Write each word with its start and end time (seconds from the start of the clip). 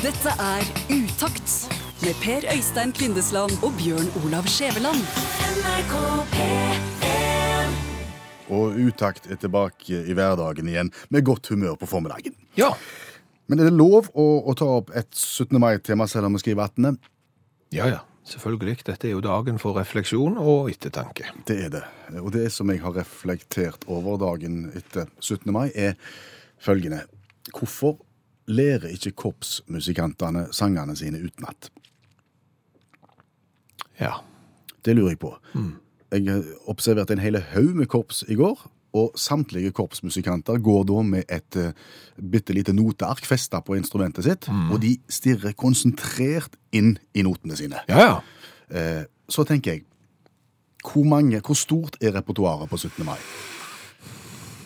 Dette 0.00 0.32
er 0.40 0.64
Utakt 0.88 1.50
med 2.00 2.14
Per 2.22 2.46
Øystein 2.48 2.94
Kvindesland 2.96 3.58
og 3.60 3.74
Bjørn 3.76 4.06
Olav 4.22 4.46
Skjæveland. 4.48 5.02
Og 8.48 8.80
Utakt 8.80 9.28
er 9.28 9.36
tilbake 9.36 10.00
i 10.00 10.16
hverdagen 10.16 10.72
igjen 10.72 10.92
med 11.12 11.26
godt 11.28 11.52
humør 11.52 11.76
på 11.76 11.90
formiddagen. 11.92 12.32
Ja. 12.56 12.72
Men 13.44 13.60
er 13.60 13.68
det 13.68 13.76
lov 13.76 14.08
å, 14.16 14.26
å 14.48 14.56
ta 14.56 14.72
opp 14.80 14.88
et 14.96 15.12
17. 15.12 15.60
mai-tema 15.60 16.08
selv 16.08 16.30
om 16.30 16.38
vi 16.38 16.44
skriver 16.46 16.72
18.? 16.72 16.96
Ja, 17.76 17.92
ja. 17.92 18.02
Selvfølgelig. 18.24 18.80
Dette 18.88 19.10
er 19.10 19.18
jo 19.18 19.24
dagen 19.28 19.60
for 19.60 19.76
refleksjon 19.76 20.40
og 20.40 20.72
ettertanke. 20.72 21.28
Det 21.44 21.60
er 21.66 21.76
det. 21.76 21.86
Og 22.24 22.32
det 22.32 22.48
som 22.56 22.72
jeg 22.72 22.80
har 22.80 22.96
reflektert 22.96 23.84
over 23.84 24.16
dagen 24.24 24.70
etter 24.72 25.12
17. 25.20 25.44
mai, 25.52 25.66
er 25.76 26.00
følgende. 26.56 27.04
Hvorfor 27.52 27.98
lærer 28.50 28.90
ikke 28.92 29.14
korpsmusikantene 29.26 30.48
sangene 30.54 30.96
sine 30.98 31.22
utenat? 31.22 31.70
Ja. 34.00 34.18
Det 34.84 34.96
lurer 34.96 35.14
jeg 35.14 35.20
på. 35.20 35.34
Jeg 36.10 36.42
observerte 36.70 37.12
en 37.14 37.22
hel 37.22 37.38
haug 37.52 37.74
med 37.76 37.86
korps 37.92 38.24
i 38.28 38.34
går, 38.34 38.62
og 38.96 39.12
samtlige 39.14 39.70
korpsmusikanter 39.70 40.58
går 40.58 40.86
da 40.88 41.02
med 41.06 41.30
et 41.30 41.58
uh, 41.60 41.70
bitte 42.32 42.54
lite 42.56 42.72
noteark 42.74 43.22
festa 43.28 43.60
på 43.62 43.76
instrumentet 43.78 44.26
sitt, 44.26 44.48
og 44.72 44.80
de 44.82 44.96
stirrer 45.12 45.54
konsentrert 45.54 46.56
inn 46.72 46.96
i 47.14 47.22
notene 47.22 47.56
sine. 47.56 47.84
Ja, 47.88 48.08
ja. 48.08 48.18
Uh, 48.70 49.04
så 49.30 49.44
tenker 49.46 49.76
jeg, 49.76 49.84
hvor, 50.82 51.04
mange, 51.04 51.38
hvor 51.44 51.54
stort 51.54 52.00
er 52.00 52.16
repertoaret 52.16 52.70
på 52.70 52.76
17. 52.76 53.04
mai? 53.06 53.18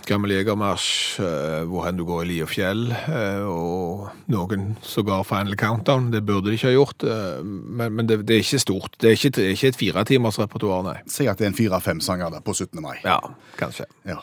Gammel 0.09 0.35
jegermarsj, 0.35 1.21
eh, 1.25 1.63
hvor 1.69 1.85
hen 1.87 1.97
du 1.97 2.05
går 2.05 2.25
i 2.25 2.29
li 2.29 2.37
og 2.45 2.51
fjell, 2.53 2.83
eh, 2.93 3.45
og 3.49 4.11
noen 4.33 4.75
sågar 4.85 5.25
Final 5.25 5.57
Countdown. 5.61 6.11
Det 6.13 6.21
burde 6.27 6.51
de 6.51 6.59
ikke 6.59 6.69
ha 6.71 6.75
gjort, 6.75 7.05
eh, 7.09 7.41
men, 7.45 7.95
men 7.97 8.07
det, 8.11 8.21
det 8.29 8.37
er 8.37 8.45
ikke 8.45 8.61
stort. 8.63 8.99
Det 9.01 9.11
er 9.11 9.17
ikke, 9.19 9.33
det 9.39 9.47
er 9.47 9.57
ikke 9.57 9.73
et 9.73 9.81
firetimersrepertoar, 9.81 10.85
nei. 10.87 10.97
Si 11.11 11.27
at 11.31 11.41
det 11.41 11.49
er 11.49 11.53
en 11.53 11.59
fire-fem 11.59 12.01
sanger 12.05 12.31
der 12.37 12.45
på 12.45 12.55
17. 12.55 12.81
mai. 12.85 12.97
Ja, 13.05 13.19
kanskje. 13.61 13.89
Ja. 14.09 14.21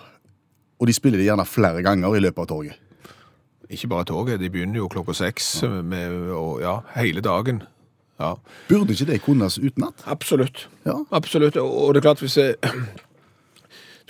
Og 0.82 0.90
de 0.90 0.96
spiller 0.98 1.22
det 1.22 1.28
gjerne 1.28 1.46
flere 1.50 1.84
ganger 1.86 2.16
i 2.18 2.24
løpet 2.24 2.46
av 2.46 2.50
toget. 2.54 2.80
Ikke 3.72 3.88
bare 3.92 4.06
toget, 4.10 4.40
de 4.42 4.50
begynner 4.52 4.82
jo 4.82 4.90
klokka 4.92 5.14
seks 5.16 5.54
med, 5.64 6.18
og, 6.36 6.58
ja, 6.62 6.80
hele 6.98 7.22
dagen. 7.24 7.62
Ja, 8.22 8.36
Burde 8.70 8.94
ikke 8.94 9.08
det 9.14 9.22
kunnes 9.26 9.56
utenat? 9.58 10.04
absolutt. 10.06 10.68
Ja. 10.86 11.00
Absolutt, 11.12 11.56
og 11.58 11.94
det 11.96 12.02
er 12.02 12.10
klart 12.12 12.22
hvis 12.22 12.38
jeg, 12.38 12.56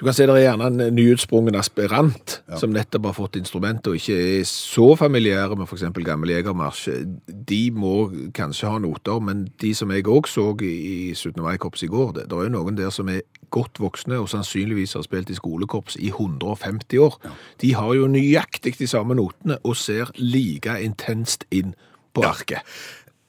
Du 0.01 0.07
kan 0.07 0.15
se 0.17 0.25
det 0.25 0.33
er 0.33 0.47
gjerne 0.47 0.65
en 0.65 0.95
nyutsprungen 0.97 1.53
aspirant 1.59 2.39
som 2.57 2.71
nettopp 2.73 3.03
har 3.05 3.13
fått 3.13 3.35
instrument 3.37 3.85
og 3.85 3.99
ikke 3.99 4.15
er 4.17 4.47
så 4.49 4.95
familiære 4.97 5.53
med 5.59 5.69
f.eks. 5.69 5.83
gammel 6.01 6.31
jegermarsj. 6.33 6.87
De 7.29 7.59
må 7.69 8.07
kanskje 8.33 8.71
ha 8.73 8.79
noter, 8.81 9.19
men 9.21 9.43
de 9.61 9.75
som 9.77 9.93
jeg 9.93 10.07
òg 10.09 10.25
så 10.25 10.47
i 10.65 11.13
17. 11.13 11.37
mai-korpset 11.45 11.85
i 11.85 11.91
går, 11.93 12.15
det, 12.15 12.25
det 12.31 12.39
er 12.39 12.49
jo 12.49 12.55
noen 12.55 12.79
der 12.79 12.89
som 12.89 13.13
er 13.13 13.21
godt 13.53 13.77
voksne 13.83 14.17
og 14.17 14.31
sannsynligvis 14.33 14.97
har 14.97 15.05
spilt 15.05 15.29
i 15.29 15.37
skolekorps 15.37 15.99
i 16.01 16.09
150 16.09 16.97
år. 17.05 17.21
De 17.61 17.75
har 17.77 17.93
jo 17.93 18.09
nøyaktig 18.09 18.79
de 18.81 18.89
samme 18.89 19.13
notene 19.21 19.61
og 19.61 19.77
ser 19.77 20.09
like 20.17 20.81
intenst 20.81 21.45
inn 21.53 21.75
på 22.17 22.25
arket. 22.25 22.65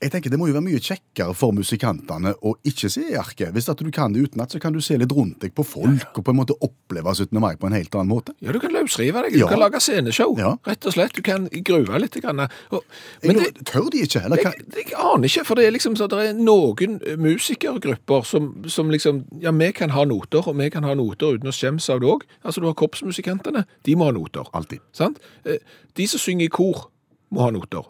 Jeg 0.03 0.11
tenker 0.11 0.31
Det 0.33 0.39
må 0.41 0.49
jo 0.51 0.55
være 0.57 0.65
mye 0.67 0.81
kjekkere 0.83 1.35
for 1.39 1.53
musikantene 1.55 2.33
å 2.43 2.57
ikke 2.67 2.89
se 2.91 3.05
i 3.13 3.17
arket. 3.19 3.53
Hvis 3.55 3.69
at 3.71 3.79
du 3.79 3.91
kan 3.95 4.13
det 4.13 4.25
utenat, 4.27 4.51
så 4.51 4.59
kan 4.61 4.75
du 4.75 4.81
se 4.83 4.97
litt 4.99 5.13
rundt 5.15 5.39
deg 5.45 5.53
på 5.55 5.63
folk 5.65 6.19
og 6.19 6.25
på 6.27 6.33
en 6.35 6.39
måte 6.41 6.57
oppleve 6.61 7.13
17. 7.15 7.39
mai 7.41 7.55
på 7.57 7.69
en 7.71 7.77
helt 7.79 7.95
annen 7.95 8.11
måte. 8.11 8.35
Ja, 8.43 8.51
du 8.53 8.59
kan 8.59 8.75
løsrive 8.75 9.23
deg, 9.23 9.37
Ja. 9.39 9.47
du 9.47 9.53
kan 9.55 9.61
lage 9.63 9.81
sceneshow, 9.81 10.35
Ja. 10.39 10.57
rett 10.67 10.85
og 10.87 10.93
slett. 10.97 11.13
Du 11.15 11.23
kan 11.23 11.47
grue 11.49 11.99
litt. 12.03 12.13
Grann. 12.23 12.41
Og, 12.73 12.83
Men 13.23 13.37
jeg, 13.39 13.55
det, 13.55 13.65
Tør 13.71 13.89
de 13.91 14.03
ikke? 14.05 14.25
Eller 14.25 14.37
jeg, 14.43 14.53
jeg 14.77 14.93
aner 14.99 15.29
ikke, 15.31 15.45
for 15.47 15.55
det 15.55 15.67
er 15.67 15.73
liksom 15.73 15.97
så 15.97 16.09
det 16.11 16.19
er 16.19 16.33
noen 16.35 16.99
musikergrupper 17.19 18.25
som, 18.27 18.51
som 18.69 18.91
liksom 18.91 19.25
Ja, 19.41 19.51
vi 19.53 19.71
kan 19.73 19.91
ha 19.95 20.05
noter, 20.05 20.43
og 20.49 20.57
vi 20.59 20.69
kan 20.71 20.85
ha 20.85 20.95
noter 20.99 21.37
uten 21.39 21.49
å 21.51 21.55
skjemmes 21.55 21.89
av 21.93 22.01
det 22.03 22.09
òg. 22.11 22.23
Altså, 22.45 22.61
du 22.61 22.67
har 22.67 22.75
korpsmusikantene, 22.79 23.65
de 23.85 23.95
må 23.97 24.05
ha 24.11 24.13
noter. 24.17 24.45
Alltid. 24.55 24.81
Sant? 24.93 25.19
Eh, 25.45 25.59
De 25.95 26.07
som 26.09 26.19
synger 26.19 26.47
i 26.47 26.49
kor, 26.49 26.89
må 27.33 27.41
ha 27.45 27.51
noter. 27.53 27.85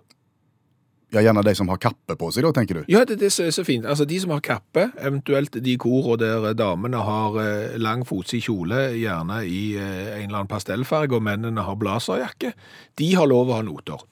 Ja, 1.12 1.21
Gjerne 1.21 1.43
de 1.45 1.53
som 1.53 1.69
har 1.69 1.77
kappe 1.77 2.15
på 2.17 2.31
seg, 2.33 2.47
da, 2.47 2.55
tenker 2.56 2.78
du? 2.78 2.87
Ja, 2.89 3.03
det, 3.05 3.19
det 3.21 3.28
er 3.28 3.50
så 3.53 3.65
fint. 3.69 3.84
Altså, 3.84 4.06
de 4.09 4.17
som 4.23 4.33
har 4.33 4.41
kappe, 4.45 4.87
eventuelt 4.97 5.59
de 5.61 5.75
korene 5.81 6.17
der 6.23 6.56
damene 6.56 7.03
har 7.05 7.37
eh, 7.43 7.75
lang 7.77 8.06
fotsid 8.09 8.47
kjole, 8.47 8.78
gjerne 8.97 9.43
i 9.45 9.61
eh, 9.77 10.15
en 10.17 10.31
eller 10.31 10.39
annen 10.39 10.49
pastellfarge, 10.49 11.19
og 11.19 11.27
mennene 11.27 11.67
har 11.67 11.77
blazerjakke, 11.77 12.55
de 12.97 13.11
har 13.19 13.28
lov 13.28 13.53
å 13.53 13.59
ha 13.59 13.67
noter. 13.67 14.06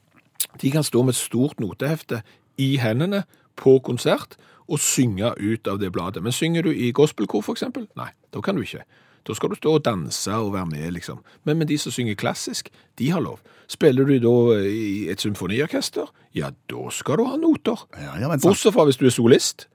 De 0.60 0.72
kan 0.75 0.84
stå 0.84 1.06
med 1.06 1.16
et 1.16 1.22
stort 1.22 1.62
notehefte 1.62 2.21
i 2.60 2.75
hendene 2.83 3.25
på 3.56 3.78
konsert 3.87 4.37
og 4.71 4.83
synge 4.84 5.33
ut 5.41 5.72
av 5.72 5.81
det 5.81 5.91
bladet. 5.94 6.21
Men 6.22 6.37
synger 6.37 6.69
du 6.69 6.75
i 6.75 6.93
gospelkor, 6.93 7.49
eksempel? 7.49 7.89
Nei, 7.97 8.10
da 8.34 8.44
kan 8.44 8.60
du 8.60 8.62
ikke. 8.66 8.84
Da 9.26 9.36
skal 9.36 9.53
du 9.53 9.58
stå 9.58 9.75
og 9.78 9.84
danse 9.84 10.32
og 10.32 10.54
være 10.54 10.66
med, 10.70 10.86
liksom. 10.97 11.20
Men, 11.44 11.58
men 11.60 11.69
de 11.69 11.78
som 11.78 11.92
synger 11.92 12.16
klassisk, 12.19 12.70
de 12.98 13.10
har 13.12 13.20
lov. 13.25 13.41
Spiller 13.70 14.08
du 14.08 14.16
da 14.22 14.60
i 14.66 15.08
et 15.12 15.20
symfoniorkester, 15.22 16.08
ja, 16.34 16.50
da 16.70 16.86
skal 16.94 17.20
du 17.20 17.26
ha 17.28 17.36
noter. 17.38 17.84
Ja, 17.98 18.16
ja, 18.16 18.30
men 18.30 18.41
sant. 18.41 18.48
Bortsett 18.48 18.75
fra 18.75 18.86
hvis 18.88 18.98
du 19.00 19.06
er 19.06 19.14
solist. 19.14 19.69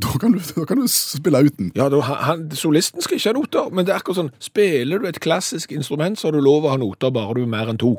Da 0.00 0.12
kan, 0.22 0.32
du, 0.32 0.38
da 0.38 0.64
kan 0.64 0.78
du 0.78 0.86
spille 0.86 1.40
uten. 1.42 1.72
Ja, 1.74 1.88
da, 1.90 1.98
han, 2.00 2.44
Solisten 2.54 3.02
skal 3.02 3.18
ikke 3.18 3.32
ha 3.32 3.34
noter, 3.34 3.72
men 3.74 3.86
det 3.86 3.90
er 3.90 3.98
akkurat 3.98 4.20
sånn, 4.20 4.30
spiller 4.38 5.02
du 5.02 5.08
et 5.10 5.18
klassisk 5.22 5.74
instrument, 5.74 6.18
så 6.18 6.28
har 6.28 6.36
du 6.38 6.44
lov 6.44 6.68
å 6.68 6.76
ha 6.76 6.78
noter 6.78 7.10
bare 7.14 7.34
du 7.34 7.42
er 7.42 7.50
mer 7.50 7.72
enn 7.72 7.80
to. 7.80 7.96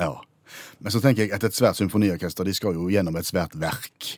Ja. 0.00 0.12
Men 0.80 0.92
så 0.92 1.00
tenker 1.00 1.24
jeg 1.24 1.32
at 1.32 1.46
et 1.46 1.56
svært 1.56 1.78
symfoniorkester 1.80 2.44
de 2.44 2.52
skal 2.56 2.76
jo 2.76 2.90
gjennom 2.92 3.16
et 3.16 3.28
svært 3.28 3.56
verk. 3.60 4.10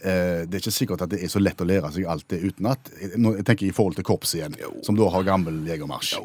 Eh, 0.00 0.42
det 0.44 0.58
er 0.58 0.60
ikke 0.60 0.74
sikkert 0.74 1.06
at 1.06 1.12
det 1.14 1.22
er 1.24 1.30
så 1.32 1.40
lett 1.40 1.60
å 1.62 1.66
lære 1.68 1.92
seg 1.94 2.08
alt 2.10 2.26
det 2.32 2.42
utenat. 2.44 2.90
Nå 3.16 3.36
tenker 3.40 3.64
jeg 3.64 3.72
i 3.72 3.76
forhold 3.76 3.96
til 3.96 4.06
korpset 4.06 4.40
igjen, 4.40 4.58
som 4.84 4.98
da 4.98 5.08
har 5.14 5.24
gammel 5.26 5.62
jegermarsj. 5.68 6.18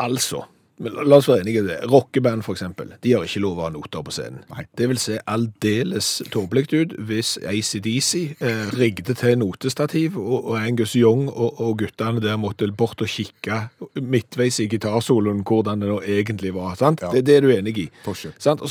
Altså, 0.00 0.46
men 0.80 0.94
la- 0.96 1.16
oss 1.20 1.28
være 1.28 1.42
enige 1.44 1.60
i 1.62 1.66
det. 1.66 1.78
Rockeband 1.92 2.42
eksempel, 2.54 2.94
de 3.04 3.12
har 3.12 3.26
ikke 3.26 3.42
lov 3.44 3.58
å 3.60 3.66
ha 3.66 3.70
noter 3.74 4.02
på 4.06 4.14
scenen. 4.14 4.40
Nei. 4.50 4.64
Det 4.76 4.88
vil 4.88 4.98
se 5.02 5.18
aldeles 5.28 6.08
tåpelig 6.32 6.66
ut 6.72 6.94
hvis 7.10 7.34
ACDC 7.44 8.10
eh, 8.40 8.70
rigget 8.78 9.12
til 9.20 9.36
notestativ, 9.38 10.16
og, 10.18 10.48
og 10.52 10.56
Angus 10.60 10.94
Young 10.96 11.28
og, 11.28 11.60
og 11.60 11.78
guttene 11.84 12.22
der 12.24 12.40
måtte 12.40 12.68
bort 12.72 13.02
og 13.04 13.08
kikke 13.12 13.60
midtveis 14.00 14.60
i 14.64 14.68
gitarsoloen 14.72 15.44
hvordan 15.44 15.84
det 15.84 15.90
nå 15.92 16.00
egentlig 16.00 16.54
var. 16.56 16.74
sant? 16.80 17.04
Ja. 17.04 17.12
Det, 17.12 17.24
det 17.28 17.36
er 17.36 17.46
du 17.46 17.52
enig 17.52 17.76
i. 17.84 17.88
Og 18.06 18.16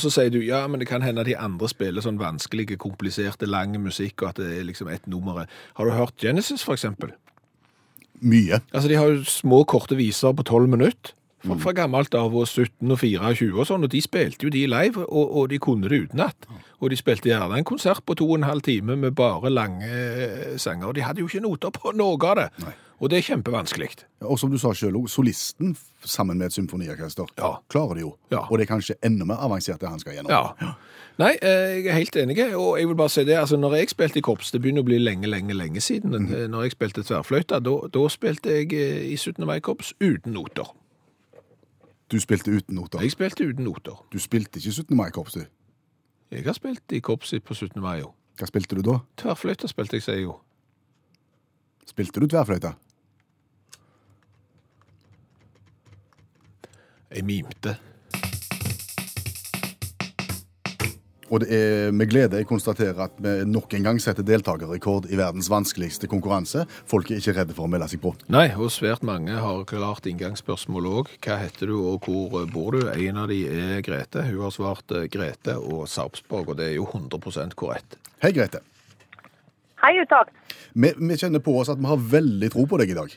så 0.00 0.10
sier 0.10 0.30
du 0.34 0.40
ja, 0.42 0.66
men 0.66 0.80
det 0.82 0.88
kan 0.90 1.02
hende 1.06 1.24
de 1.24 1.36
andre 1.38 1.68
spiller 1.70 2.02
sånn 2.04 2.18
vanskelige, 2.20 2.76
kompliserte, 2.80 3.46
lange 3.46 3.78
musikk, 3.78 4.22
og 4.22 4.32
at 4.34 4.42
det 4.42 4.50
er 4.58 4.66
liksom 4.68 4.90
ett 4.90 5.06
nummer. 5.06 5.46
Har 5.78 5.86
du 5.86 5.94
hørt 5.94 6.16
Genesis, 6.20 6.64
eksempel? 6.74 7.14
Mye. 8.20 8.60
Altså, 8.72 8.88
De 8.88 8.98
har 8.98 9.08
jo 9.14 9.22
små, 9.24 9.62
korte 9.64 9.96
viser 9.96 10.34
på 10.36 10.44
12 10.44 10.68
minutter. 10.68 11.14
Fra, 11.40 11.56
fra 11.62 11.72
gammelt 11.72 12.14
av, 12.14 12.34
og 12.36 12.44
17 12.48 12.90
og 12.92 12.98
24 13.00 13.54
og 13.56 13.66
sånn, 13.68 13.86
og 13.86 13.92
de 13.94 14.00
spilte 14.04 14.44
jo 14.44 14.50
de 14.52 14.66
live, 14.68 15.06
og, 15.06 15.36
og 15.40 15.48
de 15.48 15.58
kunne 15.62 15.88
det 15.88 16.02
utenat. 16.08 16.46
Og 16.80 16.90
de 16.92 16.98
spilte 17.00 17.30
gjerne 17.30 17.56
en 17.60 17.64
konsert 17.64 18.02
på 18.04 18.16
to 18.20 18.28
og 18.28 18.38
en 18.40 18.48
halv 18.48 18.60
time 18.66 18.96
med 19.00 19.16
bare 19.16 19.48
lange 19.52 19.88
eh, 19.88 20.54
sanger, 20.60 20.90
og 20.90 20.94
de 20.98 21.04
hadde 21.06 21.24
jo 21.24 21.30
ikke 21.30 21.40
noter 21.46 21.72
på 21.72 21.94
noe 21.96 22.20
av 22.28 22.36
det. 22.42 22.48
Nei. 22.66 22.76
Og 23.00 23.08
det 23.08 23.16
er 23.16 23.24
kjempevanskelig. 23.30 23.88
Og 24.28 24.36
som 24.36 24.50
du 24.52 24.58
sa 24.60 24.74
selv, 24.76 24.98
solisten 25.08 25.72
sammen 26.04 26.36
med 26.36 26.50
et 26.50 26.52
symfoniorkester 26.52 27.30
Ja. 27.38 27.54
klarer 27.72 27.96
det 27.96 28.02
jo. 28.02 28.10
Ja. 28.30 28.42
Og 28.50 28.58
det 28.58 28.66
er 28.66 28.74
kanskje 28.74 28.98
enda 29.02 29.24
mer 29.24 29.40
avansert 29.40 29.80
det 29.80 29.88
han 29.88 29.98
skal 30.02 30.18
gjennom. 30.18 30.28
Ja. 30.60 30.74
Nei, 31.20 31.30
eh, 31.40 31.80
jeg 31.80 31.86
er 31.86 31.96
helt 31.96 32.16
enig, 32.16 32.36
og 32.56 32.76
jeg 32.78 32.88
vil 32.88 32.96
bare 32.96 33.08
si 33.08 33.24
det, 33.24 33.38
altså 33.40 33.56
når 33.56 33.78
jeg 33.78 33.90
spilte 33.94 34.20
i 34.20 34.24
korps, 34.24 34.52
det 34.52 34.60
begynner 34.60 34.84
å 34.84 34.88
bli 34.88 34.98
lenge, 35.00 35.28
lenge, 35.32 35.56
lenge 35.56 35.80
siden, 35.80 36.28
eh, 36.28 36.46
når 36.48 36.68
jeg 36.68 36.76
spilte 36.76 37.04
tverrfløyta, 37.08 37.62
da, 37.64 38.04
spilte 38.12 38.52
jeg 38.52 38.72
i 38.76 39.16
17. 39.16 39.46
mai-korps 39.48 39.94
uten 40.00 40.36
noter. 40.36 40.68
Du 42.10 42.18
spilte 42.18 42.50
uten 42.50 42.74
noter. 42.74 43.00
Jeg 43.00 43.14
spilte 43.14 43.46
uten 43.46 43.64
noter. 43.64 44.06
Du 44.12 44.18
spilte 44.18 44.58
ikke 44.58 44.72
17. 44.72 44.96
mai-korps, 44.96 45.32
du. 45.32 45.44
Jeg 46.30 46.44
har 46.44 46.52
spilt 46.52 46.92
i 46.92 47.00
korpset 47.00 47.44
på 47.44 47.54
17. 47.54 47.80
mai, 47.82 48.00
jo. 48.00 48.12
Hva 48.38 48.46
spilte 48.46 48.78
du 48.78 48.82
da? 48.86 48.98
Tverrfløyta 49.20 49.68
spilte 49.70 49.98
jeg, 49.98 50.02
sier 50.06 50.18
jeg 50.18 50.24
jo. 50.24 50.38
Spilte 51.86 52.22
du 52.22 52.26
tverrfløyte? 52.30 52.72
Jeg 57.10 57.26
mimte. 57.26 57.76
Og 61.30 61.44
det 61.44 61.54
er 61.54 61.92
med 61.94 62.10
glede 62.10 62.40
jeg 62.40 62.48
konstaterer 62.50 63.04
at 63.06 63.18
vi 63.22 63.32
nok 63.46 63.70
en 63.76 63.84
gang 63.86 64.00
setter 64.02 64.26
deltakerrekord 64.26 65.06
i 65.10 65.18
verdens 65.18 65.50
vanskeligste 65.50 66.10
konkurranse. 66.10 66.64
Folk 66.90 67.10
er 67.10 67.20
ikke 67.22 67.36
redde 67.36 67.54
for 67.54 67.68
å 67.68 67.70
melde 67.70 67.86
seg 67.92 68.02
på. 68.02 68.12
Nei, 68.34 68.48
og 68.56 68.72
svært 68.74 69.04
mange 69.06 69.38
har 69.38 69.62
klart 69.70 70.08
inngangsspørsmål 70.10 70.90
òg. 70.90 71.12
Hva 71.22 71.38
heter 71.44 71.70
du, 71.70 71.76
og 71.92 72.08
hvor 72.08 72.50
bor 72.50 72.74
du? 72.74 72.82
En 72.90 73.22
av 73.22 73.30
de 73.30 73.44
er 73.46 73.78
Grete. 73.86 74.26
Hun 74.26 74.42
har 74.42 74.54
svart 74.54 74.96
eh, 74.96 75.06
Grete 75.12 75.54
og 75.60 75.86
Sarpsborg, 75.90 76.50
og 76.50 76.58
det 76.58 76.72
er 76.72 76.76
jo 76.80 76.88
100% 76.90 77.54
korrekt. 77.58 78.00
Hei, 78.24 78.34
Grete. 78.34 78.64
Hei, 79.80 79.94
utakt. 80.02 80.34
Vi, 80.74 80.90
vi 80.98 81.18
kjenner 81.18 81.42
på 81.44 81.54
oss 81.62 81.70
at 81.72 81.78
vi 81.78 81.88
har 81.88 82.08
veldig 82.18 82.50
tro 82.52 82.66
på 82.68 82.82
deg 82.82 82.90
i 82.90 82.98
dag. 82.98 83.14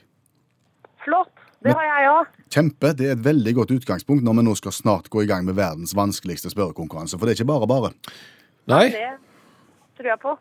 Flott. 1.04 1.32
Det 1.63 1.74
har 1.74 1.86
jeg 1.88 2.07
òg. 2.12 2.31
Kjempe. 2.51 2.94
Det 2.98 3.07
er 3.07 3.15
et 3.15 3.24
veldig 3.25 3.54
godt 3.56 3.71
utgangspunkt 3.77 4.24
når 4.27 4.39
vi 4.42 4.44
nå 4.50 4.56
skal 4.60 4.74
snart 4.75 5.10
gå 5.10 5.24
i 5.24 5.30
gang 5.30 5.45
med 5.48 5.56
verdens 5.56 5.95
vanskeligste 5.95 6.51
spørrekonkurranse. 6.51 7.18
For 7.18 7.25
det 7.25 7.33
er 7.33 7.39
ikke 7.42 7.51
bare 7.54 7.69
bare. 7.71 7.94
Nei, 8.68 8.89
Det 8.92 10.00
tror 10.00 10.10
jeg 10.12 10.19
på. 10.24 10.33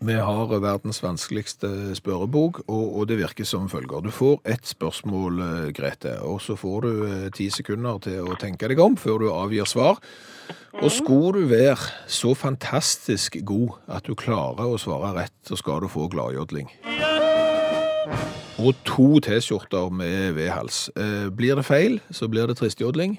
vi 0.00 0.14
har 0.14 0.46
verdens 0.60 1.02
vanskeligste 1.02 1.94
spørrebok, 1.96 2.62
og, 2.68 2.96
og 2.98 3.06
det 3.08 3.18
virker 3.18 3.44
som 3.44 3.68
følger. 3.68 4.00
Du 4.04 4.10
får 4.10 4.40
ett 4.44 4.66
spørsmål, 4.66 5.40
eh, 5.40 5.72
Grete, 5.76 6.20
og 6.22 6.40
så 6.40 6.56
får 6.56 6.80
du 6.86 6.90
eh, 7.06 7.30
ti 7.36 7.50
sekunder 7.50 7.98
til 8.00 8.20
å 8.24 8.36
tenke 8.40 8.68
deg 8.68 8.80
om 8.80 8.96
før 8.96 9.18
du 9.24 9.28
avgir 9.32 9.66
svar. 9.68 9.98
Og 10.82 10.90
skulle 10.90 11.40
du 11.44 11.48
være 11.52 11.78
så 12.10 12.34
fantastisk 12.34 13.38
god 13.44 13.76
at 13.88 14.04
du 14.04 14.14
klarer 14.14 14.66
å 14.66 14.78
svare 14.80 15.14
rett, 15.16 15.36
så 15.46 15.56
skal 15.56 15.80
du 15.84 15.88
få 15.88 16.08
gladjodling. 16.12 16.68
Og 18.64 18.72
to 18.88 19.18
T-skjorter 19.24 19.90
med 19.92 20.32
V-hals. 20.38 20.86
Eh, 20.96 21.26
Blir 21.36 21.58
det 21.58 21.64
feil, 21.66 21.98
så 22.14 22.28
blir 22.32 22.46
det 22.48 22.56
tristjodling. 22.60 23.18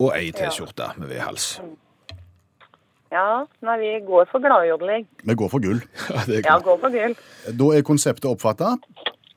Og 0.00 0.10
ei 0.16 0.30
T-skjorte 0.34 0.88
med 0.98 1.12
V-hals. 1.12 1.60
Ja, 3.10 3.44
nei, 3.66 3.76
vi 3.82 3.90
går 4.06 4.28
for 4.30 4.42
gladjodling. 4.42 5.06
Vi 5.26 5.34
går 5.34 5.50
for 5.50 5.62
gull. 5.62 5.80
Ja, 6.10 6.24
det 6.26 6.40
er 6.40 6.44
Ja, 6.46 6.58
går 6.62 6.78
for 6.82 6.94
gull. 6.94 7.16
Da 7.58 7.70
er 7.76 7.82
konseptet 7.86 8.28
oppfatta. 8.30 8.76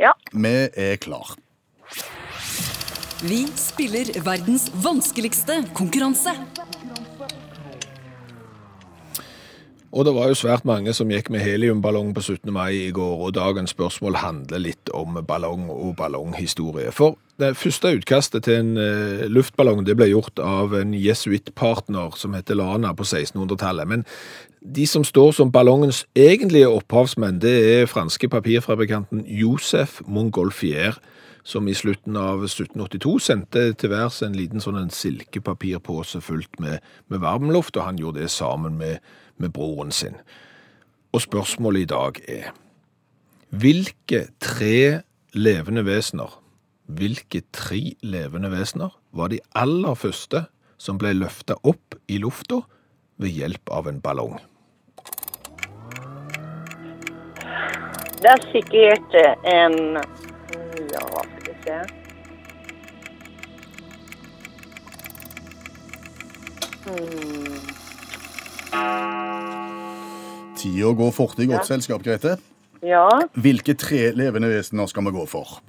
Ja. 0.02 0.12
Vi 0.34 0.54
er 0.78 0.96
klar. 1.02 1.36
Vi 3.24 3.46
spiller 3.56 4.10
verdens 4.26 4.68
vanskeligste 4.84 5.62
konkurranse. 5.78 6.34
Og 9.94 10.08
det 10.08 10.16
var 10.16 10.32
jo 10.32 10.38
svært 10.38 10.64
mange 10.66 10.90
som 10.98 11.12
gikk 11.14 11.28
med 11.30 11.44
heliumballong 11.46 12.16
på 12.18 12.22
17. 12.24 12.50
mai 12.54 12.88
i 12.88 12.94
går, 12.94 13.20
og 13.28 13.36
dagens 13.38 13.76
spørsmål 13.76 14.18
handler 14.24 14.64
litt 14.64 14.90
om 14.90 15.20
ballong 15.28 15.68
og 15.70 15.92
ballonghistorie. 16.00 16.90
For 16.90 17.20
det 17.38 17.52
første 17.58 17.92
utkastet 18.00 18.48
til 18.48 18.58
en 18.58 18.72
eh, 18.82 19.28
luftballong 19.30 19.84
det 19.86 19.94
ble 20.00 20.10
gjort 20.10 20.42
av 20.42 20.74
en 20.80 20.96
jesuittpartner 20.98 22.18
som 22.18 22.34
heter 22.34 22.58
Lana 22.58 22.96
på 22.98 23.06
1600-tallet. 23.06 23.90
Men 23.90 24.06
de 24.66 24.88
som 24.90 25.06
står 25.06 25.36
som 25.38 25.54
ballongens 25.54 26.08
egentlige 26.18 26.74
opphavsmenn, 26.74 27.38
det 27.44 27.54
er 27.76 27.92
franske 27.92 28.32
papirfabrikanten 28.34 29.28
Josef 29.30 30.00
Montgolfier, 30.08 30.98
som 31.44 31.68
i 31.68 31.76
slutten 31.76 32.16
av 32.18 32.46
1782 32.46 33.14
sendte 33.28 33.66
til 33.76 33.92
værs 33.92 34.22
en 34.24 34.36
liten 34.38 34.64
sånn 34.64 34.80
en 34.80 34.94
silkepapirpose 34.94 36.22
fullt 36.24 36.60
med, 36.64 36.80
med 37.12 37.24
varmluft, 37.24 37.76
og 37.78 37.88
han 37.90 38.00
gjorde 38.00 38.24
det 38.24 38.32
sammen 38.32 38.78
med, 38.80 39.04
med 39.38 39.52
broren 39.56 39.92
sin. 39.92 40.16
Og 41.14 41.26
spørsmålet 41.26 41.84
i 41.84 41.92
dag 41.92 42.22
er, 42.32 42.54
hvilke 43.54 44.26
tre 44.42 45.04
levende 45.36 45.84
vesener, 45.86 46.32
hvilke 46.88 47.44
tre 47.54 47.94
levende 48.02 48.50
vesener 48.52 48.96
var 49.12 49.30
de 49.34 49.44
aller 49.56 50.00
første 50.00 50.46
som 50.82 50.98
ble 51.00 51.14
løftet 51.16 51.60
opp 51.64 52.00
i 52.08 52.18
lufta 52.24 52.64
ved 53.22 53.36
hjelp 53.36 53.72
av 53.72 53.92
en 53.92 54.02
ballong? 54.04 54.40
Det 58.24 58.32
er 58.32 58.44
sikkert 58.54 59.16
en 59.52 60.00
Ja, 60.94 61.00
hva 61.10 61.24
skal 61.26 61.48
vi 61.48 61.56
se 61.64 61.78
Tida 70.58 70.92
går 70.98 71.12
fort 71.12 71.40
i 71.40 71.46
godt 71.50 71.68
selskap, 71.68 72.04
Grete. 72.06 72.38
Ja. 72.84 73.08
Hvilke 73.40 73.74
tre 73.80 74.12
levende 74.16 74.50
vesener 74.52 74.86
skal 74.92 75.06
vi 75.08 75.14
gå 75.16 75.26
for? 75.30 75.60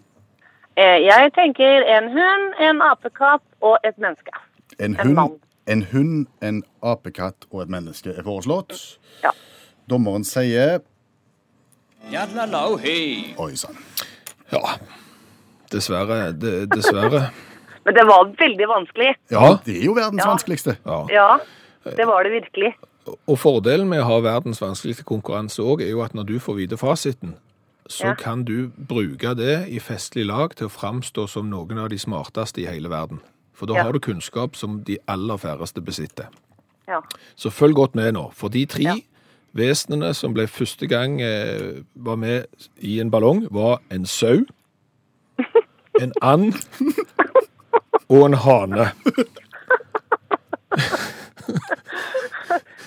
Eh, 0.76 1.00
Jeg 1.06 1.30
tenker 1.34 1.84
en 1.96 2.08
hund, 2.12 2.54
en 2.60 2.82
apekatt 2.82 3.42
og 3.62 3.78
et 3.84 3.98
menneske. 3.98 4.32
En 4.78 4.84
En 4.94 4.96
hund, 5.06 5.14
mann. 5.14 5.32
en, 5.66 5.82
hund, 5.92 6.26
en 6.42 6.62
apekatt 6.82 7.46
og 7.50 7.62
et 7.62 7.68
menneske 7.68 8.10
er 8.10 8.22
foreslått. 8.22 8.98
Ja. 9.22 9.30
Dommeren 9.90 10.24
sier 10.24 10.78
Oi 13.38 13.54
sann. 13.56 13.76
Ja, 14.52 14.60
dessverre, 15.70 16.32
De, 16.32 16.66
dessverre. 16.66 17.30
Men 17.84 17.94
det 17.94 18.04
var 18.08 18.24
veldig 18.38 18.66
vanskelig. 18.68 19.14
Ja, 19.30 19.58
det 19.64 19.78
er 19.80 19.84
jo 19.84 19.92
verdens 19.94 20.22
Ja. 20.24 20.30
vanskeligste. 20.30 20.76
Ja. 20.86 21.06
Ja, 21.12 21.38
det 21.96 22.06
var 22.06 22.22
det 22.24 22.32
virkelig. 22.32 22.74
Og 23.28 23.36
fordelen 23.38 23.88
med 23.88 24.00
å 24.00 24.04
ha 24.08 24.20
verdens 24.24 24.60
vanskeligste 24.62 25.04
konkurranse 25.04 25.60
òg, 25.60 25.82
er 25.82 25.90
jo 25.90 26.00
at 26.00 26.14
når 26.14 26.24
du 26.26 26.38
får 26.40 26.56
vite 26.56 26.76
fasiten, 26.80 27.34
så 27.86 28.06
Ja. 28.06 28.14
kan 28.14 28.44
du 28.44 28.70
bruke 28.88 29.34
det 29.36 29.68
i 29.68 29.78
festlig 29.78 30.24
lag 30.26 30.54
til 30.56 30.66
å 30.68 30.70
framstå 30.72 31.28
som 31.28 31.50
noen 31.50 31.78
av 31.78 31.90
de 31.90 31.98
smarteste 31.98 32.62
i 32.62 32.66
hele 32.66 32.88
verden. 32.88 33.20
For 33.52 33.66
da 33.66 33.74
Ja. 33.74 33.82
har 33.82 33.92
du 33.92 33.98
kunnskap 34.00 34.56
som 34.56 34.80
de 34.82 34.96
aller 35.06 35.36
færreste 35.36 35.84
besitter. 35.84 36.28
Ja. 36.88 37.00
Så 37.36 37.50
følg 37.50 37.74
godt 37.74 37.94
med 37.94 38.14
nå, 38.14 38.32
for 38.32 38.48
de 38.48 38.64
tre 38.66 38.82
Ja. 38.84 38.94
vesenene 39.54 40.14
som 40.14 40.32
ble 40.32 40.46
første 40.46 40.88
gang 40.88 41.20
eh, 41.20 41.82
var 41.94 42.16
med 42.16 42.46
i 42.82 42.98
en 43.00 43.10
ballong, 43.10 43.46
var 43.50 43.80
en 43.90 44.06
sau, 44.06 44.46
en 46.00 46.12
and 46.22 46.54
og 48.08 48.26
en 48.26 48.34
hane. 48.34 48.90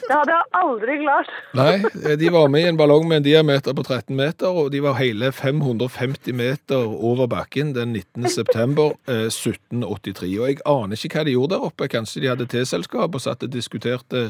Det 0.07 0.15
hadde 0.15 0.31
jeg 0.31 0.45
aldri 0.55 0.93
klart. 1.01 1.31
Nei, 1.57 1.71
eh, 2.07 2.13
de 2.19 2.29
var 2.31 2.47
med 2.51 2.63
i 2.63 2.69
en 2.69 2.77
ballong 2.79 3.03
med 3.09 3.19
en 3.19 3.25
diameter 3.25 3.75
på 3.75 3.83
13 3.83 4.15
meter, 4.15 4.47
og 4.47 4.69
de 4.71 4.79
var 4.85 4.95
hele 5.01 5.33
550 5.35 6.31
meter 6.37 6.85
over 6.87 7.27
bakken 7.27 7.73
den 7.75 7.91
19. 7.91 8.29
september 8.31 8.93
eh, 9.11 9.25
1783. 9.27 10.29
Og 10.39 10.47
jeg 10.47 10.61
aner 10.63 10.95
ikke 10.95 11.19
hva 11.19 11.25
de 11.27 11.35
gjorde 11.35 11.57
der 11.57 11.67
oppe. 11.67 11.89
Kanskje 11.91 12.23
de 12.23 12.31
hadde 12.31 12.47
teselskap 12.47 13.19
og 13.19 13.23
satt 13.25 13.43
og 13.43 13.51
diskuterte 13.51 14.29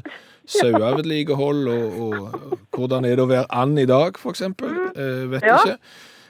sauevedlikehold 0.50 1.70
og, 1.70 2.02
og 2.08 2.58
hvordan 2.74 3.06
er 3.06 3.20
det 3.20 3.28
å 3.28 3.30
være 3.30 3.46
and 3.62 3.78
i 3.84 3.86
dag, 3.90 4.18
eksempel. 4.32 4.74
Eh, 4.96 5.26
vet 5.36 5.46
Ja. 5.46 5.62
ikke. 5.62 5.78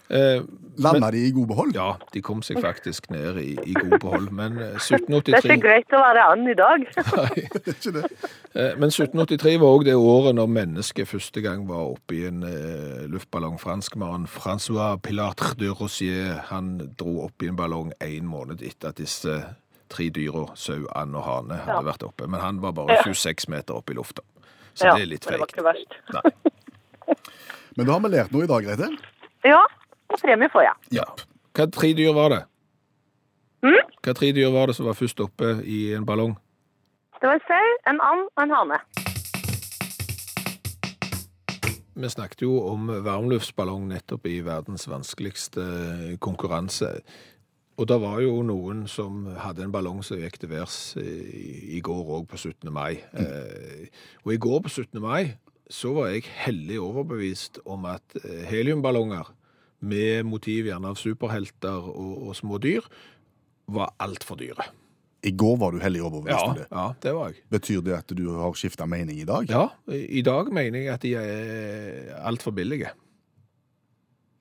Eh, 0.10 0.42
Landa 0.80 1.10
de 1.12 1.20
i 1.28 1.32
god 1.36 1.48
behold? 1.50 1.72
ja, 1.76 1.88
de 2.14 2.22
kom 2.24 2.40
seg 2.46 2.60
faktisk 2.64 3.10
ned 3.12 3.40
i, 3.42 3.58
i 3.66 3.74
god 3.76 3.96
behold, 4.00 4.28
men 4.32 4.54
1783 4.62 5.26
Det 5.26 5.36
er 5.36 5.56
ikke 5.58 5.64
greit 5.66 5.96
å 5.98 6.00
være 6.00 6.26
and 6.32 6.48
i 6.48 6.54
dag. 6.56 6.86
Nei, 7.18 7.44
det 7.54 7.62
er 7.64 7.74
Ikke 7.74 7.94
det? 7.98 8.04
Eh, 8.54 8.74
Men 8.80 8.88
1783 8.94 9.56
var 9.60 9.74
òg 9.76 9.84
det 9.90 9.96
året 10.00 10.38
når 10.38 10.48
mennesket 10.54 11.10
første 11.12 11.42
gang 11.44 11.66
var 11.68 11.90
oppe 11.98 12.16
i 12.16 12.22
en 12.30 12.44
eh, 12.48 13.04
luftballong. 13.12 13.58
Franskmannen 13.60 14.28
Francois 14.32 15.00
Pilatre 15.04 15.56
de 15.60 15.74
Rossier 15.76 16.38
han 16.54 16.76
dro 17.00 17.18
opp 17.26 17.44
i 17.44 17.50
en 17.52 17.58
ballong 17.60 17.92
en 18.00 18.30
måned 18.32 18.62
etter 18.64 18.94
at 18.94 19.02
disse 19.02 19.36
tre 19.92 20.08
dyra, 20.12 20.46
sau, 20.60 20.86
and 21.00 21.16
og 21.16 21.24
hane, 21.24 21.58
hadde 21.64 21.84
vært 21.88 22.04
oppe. 22.08 22.28
Men 22.32 22.42
han 22.44 22.58
var 22.64 22.74
bare 22.76 22.98
26 23.04 23.48
meter 23.52 23.76
opp 23.80 23.90
i 23.92 23.96
lufta. 23.96 24.24
Så 24.78 24.86
Ja, 24.88 24.96
det 24.96 25.04
er 25.08 25.12
litt 25.16 25.28
det 25.28 25.36
var 25.40 25.48
feigt. 25.48 25.56
ikke 25.58 25.68
verst. 25.68 26.00
Nei. 26.14 27.16
Men 27.78 27.88
da 27.88 27.94
har 27.96 28.02
vi 28.04 28.10
lært 28.16 28.32
noe 28.36 28.44
i 28.48 28.50
dag, 28.52 28.64
Grete. 28.68 28.90
Ja, 29.48 29.62
og 30.10 30.20
premie 30.22 30.50
får 30.54 30.68
jeg. 30.68 30.76
Ja. 31.00 31.08
Hva 31.58 31.68
tre 31.74 31.94
dyr 31.98 32.14
var 32.16 32.34
det? 32.34 32.42
Mm? 33.66 33.80
Hva 34.06 34.14
tre 34.18 34.32
dyr 34.36 34.52
var 34.54 34.70
det 34.70 34.78
som 34.78 34.88
var 34.88 34.98
først 34.98 35.20
oppe 35.24 35.58
i 35.66 35.94
en 35.98 36.06
ballong? 36.06 36.38
Det 37.18 37.30
var 37.30 37.40
en 37.40 37.46
sau, 37.48 37.70
en 37.90 38.02
and 38.12 38.28
og 38.36 38.44
en 38.44 38.54
hane. 38.54 38.82
Vi 41.98 42.10
snakket 42.14 42.44
jo 42.46 42.60
om 42.62 42.92
varmluftsballong 43.04 43.88
nettopp 43.90 44.28
i 44.30 44.38
verdens 44.46 44.86
vanskeligste 44.86 45.64
konkurranse. 46.22 46.92
Og 47.78 47.88
det 47.90 47.98
var 48.02 48.22
jo 48.22 48.44
noen 48.46 48.86
som 48.90 49.26
hadde 49.42 49.66
en 49.66 49.74
ballong 49.74 50.04
som 50.06 50.22
gikk 50.22 50.38
til 50.42 50.52
værs 50.54 50.78
i, 51.02 51.78
i 51.78 51.82
går 51.82 52.14
òg, 52.20 52.28
på 52.30 52.38
17. 52.38 52.70
mai. 52.74 53.00
Eh, 53.18 53.90
og 54.26 54.34
i 54.34 54.40
går 54.42 54.62
på 54.66 54.70
17. 54.70 55.02
mai 55.02 55.34
så 55.70 55.92
var 55.94 56.14
jeg 56.14 56.30
hellig 56.46 56.78
overbevist 56.80 57.60
om 57.66 57.86
at 57.90 58.18
eh, 58.22 58.46
heliumballonger 58.48 59.34
med 59.80 60.26
motiv 60.26 60.68
gjerne 60.70 60.90
av 60.94 60.98
superhelter 61.00 61.88
og, 61.92 62.14
og 62.30 62.36
små 62.38 62.58
dyr 62.64 62.86
var 63.68 63.92
altfor 64.02 64.40
dyre. 64.40 64.66
I 65.28 65.32
går 65.36 65.58
var 65.60 65.74
du 65.74 65.82
hellig 65.82 66.04
overbevist 66.06 66.38
Ja, 66.38 66.46
om 66.52 66.56
det. 66.56 66.68
ja, 66.72 66.86
det 67.04 67.14
var 67.18 67.32
jeg. 67.34 67.42
Betyr 67.52 67.82
det 67.84 67.96
at 67.98 68.14
du 68.16 68.24
har 68.38 68.54
skifta 68.56 68.86
mening 68.88 69.18
i 69.20 69.26
dag? 69.28 69.50
Ja, 69.50 69.66
i 69.92 70.22
dag 70.24 70.52
mener 70.54 70.80
jeg 70.86 70.94
at 70.94 71.04
de 71.04 71.16
er 71.20 72.14
altfor 72.22 72.54
billige. 72.56 72.94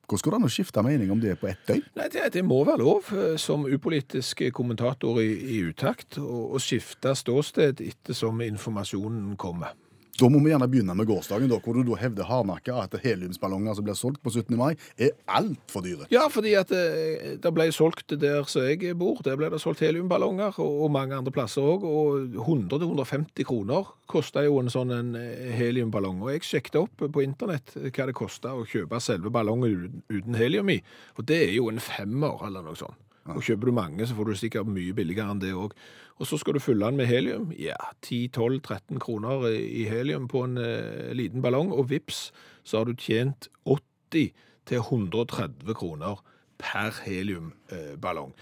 Hvordan 0.06 0.22
går 0.22 0.34
det 0.36 0.38
an 0.38 0.46
å 0.46 0.52
skifte 0.54 0.82
mening 0.86 1.08
om 1.10 1.18
det 1.18 1.32
på 1.40 1.48
ett 1.50 1.64
døgn? 1.66 1.80
Nei, 1.98 2.04
det, 2.14 2.28
det 2.36 2.44
må 2.46 2.60
være 2.68 2.78
lov 2.84 3.08
eh, 3.16 3.32
som 3.42 3.64
upolitisk 3.66 4.44
kommentator 4.54 5.18
i, 5.18 5.32
i 5.56 5.58
utakt 5.66 6.20
å, 6.22 6.60
skifte 6.62 7.10
ståsted 7.18 7.82
etter 7.82 8.14
som 8.14 8.38
informasjonen 8.44 9.32
kommer. 9.40 9.74
Da 10.16 10.28
må 10.32 10.40
vi 10.40 10.48
gjerne 10.48 10.68
begynne 10.70 10.94
med 10.96 11.08
gårsdagen, 11.10 11.50
da, 11.50 11.58
hvor 11.60 11.76
du 11.76 11.82
da 11.84 11.98
hevder 12.00 12.28
hardnakka 12.28 12.78
at 12.86 12.94
heliumsballonger 13.02 13.76
som 13.76 13.84
blir 13.84 13.96
solgt 13.98 14.22
på 14.24 14.32
17. 14.32 14.56
mai, 14.56 14.72
er 14.96 15.12
altfor 15.28 15.84
dyre. 15.84 16.08
Ja, 16.12 16.24
fordi 16.32 16.54
at 16.56 16.72
det, 16.72 17.36
det 17.44 17.52
ble 17.52 17.68
solgt 17.74 18.16
der 18.16 18.48
som 18.48 18.64
jeg 18.64 18.96
bor, 18.96 19.20
der 19.26 19.36
ble 19.36 19.50
det 19.52 19.60
solgt 19.60 19.84
heliumballonger, 19.84 20.56
og, 20.62 20.82
og 20.86 20.92
mange 20.94 21.18
andre 21.18 21.34
plasser 21.34 21.66
òg. 21.66 21.84
Og 21.84 22.38
100-150 22.46 23.44
kroner 23.48 23.92
kosta 24.08 24.44
jo 24.46 24.60
en 24.62 24.72
sånn 24.72 24.94
en 24.96 25.14
eh, 25.20 25.52
heliumballong. 25.58 26.22
Og 26.24 26.32
jeg 26.32 26.46
sjekket 26.48 26.80
opp 26.80 27.04
på 27.12 27.24
internett 27.24 27.76
hva 27.76 28.08
det 28.08 28.16
kosta 28.16 28.54
å 28.56 28.64
kjøpe 28.68 29.02
selve 29.04 29.32
ballongen 29.34 30.00
uten, 30.08 30.38
helium 30.38 30.72
i, 30.72 30.80
og 31.16 31.28
det 31.28 31.42
er 31.50 31.58
jo 31.58 31.68
en 31.68 31.82
femmer 31.82 32.40
eller 32.46 32.64
noe 32.64 32.78
sånt. 32.78 33.02
Og 33.34 33.42
kjøper 33.42 33.66
du 33.66 33.74
mange, 33.74 34.06
så 34.06 34.14
får 34.14 34.28
du 34.28 34.38
sikkert 34.38 34.68
mye 34.70 34.94
billigere 34.94 35.32
enn 35.34 35.40
det 35.42 35.50
òg. 35.58 35.72
Og 36.16 36.26
så 36.26 36.38
skal 36.40 36.56
du 36.56 36.60
fylle 36.64 36.86
den 36.86 36.96
med 36.96 37.06
helium. 37.10 37.50
Ja, 37.58 37.76
10-12-13 38.06 38.98
kroner 39.02 39.46
i 39.52 39.84
helium 39.88 40.28
på 40.28 40.44
en 40.46 40.58
eh, 40.58 41.12
liten 41.12 41.42
ballong, 41.44 41.72
og 41.72 41.90
vips, 41.90 42.32
så 42.64 42.78
har 42.78 42.84
du 42.88 42.94
tjent 42.96 43.48
80-130 43.68 45.72
kroner 45.76 46.16
per 46.58 46.90
heliumballong. 47.04 48.32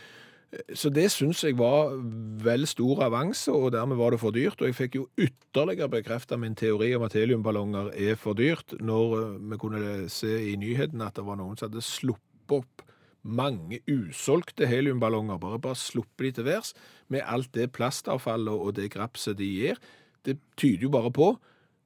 Så 0.75 0.91
det 0.95 1.11
syns 1.11 1.43
jeg 1.43 1.59
var 1.59 1.97
vel 2.45 2.67
stor 2.71 3.03
avanse, 3.09 3.53
og 3.53 3.73
dermed 3.75 3.97
var 3.99 4.11
det 4.15 4.21
for 4.23 4.31
dyrt. 4.35 4.61
Og 4.61 4.67
jeg 4.71 4.79
fikk 4.79 4.95
jo 5.01 5.09
ytterligere 5.19 5.91
bekrefta 5.91 6.37
min 6.39 6.55
teori 6.55 6.95
om 6.95 7.03
at 7.07 7.17
heliumballonger 7.19 7.91
er 7.91 8.15
for 8.21 8.33
dyrt, 8.39 8.77
når 8.81 9.19
eh, 9.19 9.35
vi 9.51 9.57
kunne 9.59 10.09
se 10.13 10.53
i 10.53 10.57
nyhetene 10.61 11.07
at 11.09 11.17
det 11.19 11.27
var 11.27 11.37
noen 11.41 11.57
som 11.59 11.69
hadde 11.71 11.83
sluppet 11.83 12.55
opp 12.55 12.83
mange 13.25 13.81
usolgte 13.89 14.69
heliumballonger, 14.69 15.41
bare, 15.41 15.59
bare 15.59 15.81
sluppe 15.81 16.27
de 16.27 16.31
til 16.37 16.47
værs, 16.47 16.75
med 17.09 17.25
alt 17.25 17.51
det 17.57 17.73
plastavfallet 17.73 18.55
og 18.55 18.77
det 18.77 18.91
grapset 18.93 19.39
de 19.41 19.49
gir. 19.49 19.81
Det 20.25 20.39
tyder 20.61 20.87
jo 20.87 20.93
bare 20.93 21.13
på 21.13 21.35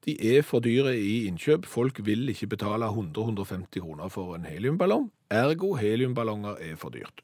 de 0.07 0.37
er 0.37 0.45
for 0.47 0.63
dyre 0.65 0.95
i 0.97 1.27
innkjøp. 1.29 1.67
Folk 1.67 2.01
vil 2.07 2.29
ikke 2.33 2.47
betale 2.55 2.87
100-150 2.89 3.81
kroner 3.83 4.09
for 4.09 4.37
en 4.37 4.47
heliumballong. 4.49 5.11
Ergo 5.31 5.75
heliumballonger 5.75 6.61
er 6.61 6.77
for 6.77 6.95
dyrt. 6.95 7.21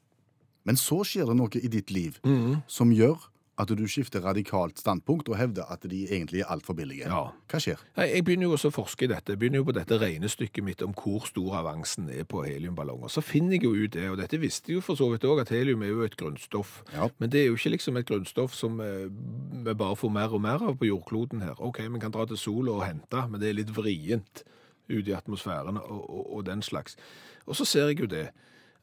Men 0.65 0.77
så 0.77 1.03
skjer 1.05 1.29
det 1.29 1.37
noe 1.39 1.61
i 1.61 1.71
ditt 1.71 1.93
liv 1.93 2.19
som 2.67 2.91
gjør 2.93 3.29
at 3.57 3.71
du 3.71 3.85
skifter 3.87 4.23
radikalt 4.25 4.79
standpunkt 4.81 5.29
og 5.31 5.37
hevder 5.39 5.69
at 5.71 5.85
de 5.87 6.01
egentlig 6.09 6.41
er 6.43 6.49
altfor 6.51 6.75
billige. 6.75 7.07
Ja. 7.07 7.29
Hva 7.51 7.59
skjer? 7.61 7.79
Jeg 7.95 8.25
begynner 8.27 8.49
jo 8.49 8.55
også 8.57 8.71
å 8.71 8.75
forske 8.75 9.07
i 9.07 9.09
dette. 9.11 9.31
Jeg 9.31 9.39
begynner 9.39 9.61
jo 9.61 9.67
på 9.69 9.75
dette 9.77 9.99
regnestykket 10.01 10.65
mitt 10.65 10.83
om 10.83 10.95
hvor 10.97 11.23
stor 11.29 11.61
avansen 11.61 12.09
er 12.11 12.27
på 12.27 12.43
heliumballonger. 12.43 13.11
Så 13.13 13.23
finner 13.23 13.55
jeg 13.55 13.63
jo 13.63 13.71
ut 13.77 13.93
det, 13.95 14.09
og 14.11 14.19
dette 14.19 14.39
visste 14.41 14.73
jeg 14.73 14.81
jo 14.81 14.85
for 14.85 14.99
så 14.99 15.07
vidt 15.13 15.27
òg, 15.27 15.45
at 15.45 15.53
helium 15.55 15.85
er 15.87 15.93
jo 15.93 16.03
et 16.03 16.17
grunnstoff. 16.19 16.81
Ja. 16.93 17.07
Men 17.21 17.31
det 17.31 17.43
er 17.43 17.47
jo 17.47 17.59
ikke 17.59 17.75
liksom 17.77 18.01
et 18.01 18.09
grunnstoff 18.09 18.57
som 18.57 18.81
eh, 18.83 19.07
vi 19.07 19.77
bare 19.77 19.99
får 19.99 20.11
mer 20.17 20.35
og 20.35 20.43
mer 20.43 20.67
av 20.67 20.75
på 20.81 20.89
jordkloden 20.89 21.45
her. 21.45 21.55
OK, 21.63 21.79
vi 21.87 22.03
kan 22.03 22.15
dra 22.15 22.27
til 22.27 22.41
sola 22.41 22.75
og 22.75 22.85
hente, 22.89 23.23
men 23.29 23.39
det 23.39 23.51
er 23.51 23.59
litt 23.61 23.71
vrient 23.75 24.43
ute 24.89 25.07
i 25.09 25.15
atmosfæren 25.15 25.79
og, 25.79 26.03
og, 26.03 26.27
og 26.37 26.45
den 26.51 26.61
slags. 26.65 26.99
Og 27.47 27.55
så 27.55 27.65
ser 27.65 27.87
jeg 27.93 28.03
jo 28.03 28.11
det, 28.11 28.27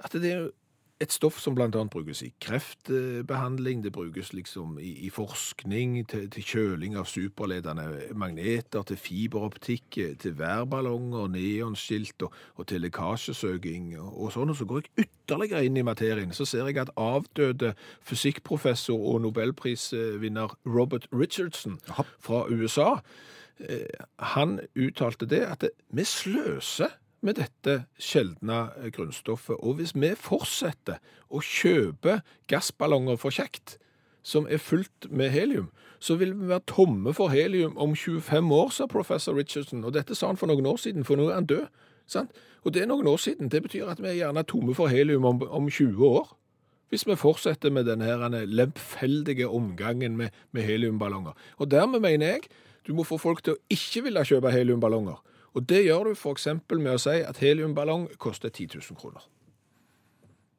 at 0.02 0.16
det 0.16 0.32
er 0.32 0.40
jo 0.46 0.50
et 1.02 1.12
stoff 1.12 1.40
som 1.42 1.56
annet 1.58 1.90
brukes 1.90 2.22
i 2.22 2.30
kreftbehandling, 2.40 3.82
det 3.82 3.92
brukes 3.92 4.32
liksom 4.32 4.78
i, 4.78 4.92
i 5.06 5.10
forskning, 5.10 5.96
til, 6.08 6.28
til 6.30 6.46
kjøling 6.46 6.94
av 6.98 7.08
superledende 7.10 7.88
magneter, 8.14 8.84
til 8.86 9.00
fiberoptikk, 9.00 9.98
til 10.22 10.38
værballonger, 10.38 11.26
neonskilt 11.32 12.22
og, 12.22 12.38
og 12.54 12.68
til 12.70 12.84
lekkasjesøking 12.86 13.96
og, 13.98 14.12
og 14.14 14.32
sånn. 14.36 14.54
Og 14.54 14.60
så 14.60 14.68
går 14.68 14.84
jeg 14.84 15.08
ytterligere 15.08 15.64
inn 15.66 15.80
i 15.80 15.86
materien. 15.86 16.34
Så 16.36 16.46
ser 16.48 16.70
jeg 16.70 16.78
at 16.84 16.94
avdøde 16.94 17.74
fysikkprofessor 18.06 19.10
og 19.12 19.24
nobelprisvinner 19.26 20.54
Robert 20.66 21.10
Richardson 21.10 21.80
fra 22.22 22.44
USA, 22.50 22.94
eh, 23.58 24.06
han 24.34 24.60
uttalte 24.78 25.26
det 25.26 25.46
at 25.48 25.66
det, 25.66 25.74
vi 25.90 26.06
sløser 26.06 26.94
med 27.22 27.38
dette 27.38 27.84
sjeldne 28.02 28.64
eh, 28.80 28.90
grunnstoffet. 28.94 29.56
Og 29.62 29.78
hvis 29.78 29.94
vi 29.94 30.12
fortsetter 30.18 30.98
å 31.30 31.42
kjøpe 31.42 32.20
gassballonger 32.50 33.20
for 33.20 33.34
kjekt, 33.34 33.78
som 34.22 34.46
er 34.46 34.62
fullt 34.62 35.08
med 35.10 35.32
helium, 35.34 35.70
så 36.02 36.14
vil 36.18 36.34
vi 36.34 36.50
være 36.50 36.66
tomme 36.66 37.14
for 37.14 37.30
helium 37.30 37.76
om 37.78 37.94
25 37.94 38.52
år, 38.54 38.70
sa 38.74 38.86
professor 38.90 39.34
Richardson. 39.38 39.84
Og 39.86 39.94
dette 39.94 40.14
sa 40.18 40.30
han 40.30 40.38
for 40.38 40.50
noen 40.50 40.66
år 40.66 40.78
siden, 40.82 41.06
for 41.06 41.18
nå 41.18 41.28
er 41.30 41.40
han 41.40 41.48
død. 41.50 41.66
Sant? 42.10 42.30
Og 42.62 42.74
det 42.74 42.82
er 42.82 42.90
noen 42.90 43.06
år 43.06 43.18
siden. 43.22 43.50
Det 43.50 43.62
betyr 43.62 43.90
at 43.90 44.02
vi 44.02 44.10
er 44.10 44.20
gjerne 44.20 44.46
tomme 44.46 44.74
for 44.74 44.90
helium 44.90 45.26
om, 45.26 45.42
om 45.42 45.70
20 45.70 46.06
år. 46.06 46.34
Hvis 46.92 47.06
vi 47.08 47.16
fortsetter 47.16 47.70
med 47.72 47.86
denne 47.88 48.04
lempfeldige 48.06 48.56
lemfeldige 48.56 49.48
omgangen 49.48 50.16
med, 50.16 50.28
med 50.52 50.62
heliumballonger. 50.62 51.32
Og 51.56 51.70
dermed 51.70 52.00
mener 52.00 52.26
jeg 52.26 52.40
du 52.86 52.94
må 52.94 53.04
få 53.06 53.16
folk 53.18 53.42
til 53.42 53.54
å 53.54 53.62
ikke 53.70 54.02
ville 54.02 54.24
kjøpe 54.26 54.50
heliumballonger. 54.50 55.22
Og 55.52 55.68
det 55.68 55.82
gjør 55.84 56.08
du 56.08 56.16
f.eks. 56.16 56.48
med 56.72 56.94
å 56.94 57.00
si 57.00 57.18
at 57.20 57.40
heliumballong 57.42 58.08
koster 58.20 58.48
10 58.48 58.78
000 58.78 58.98
kroner. 58.98 59.24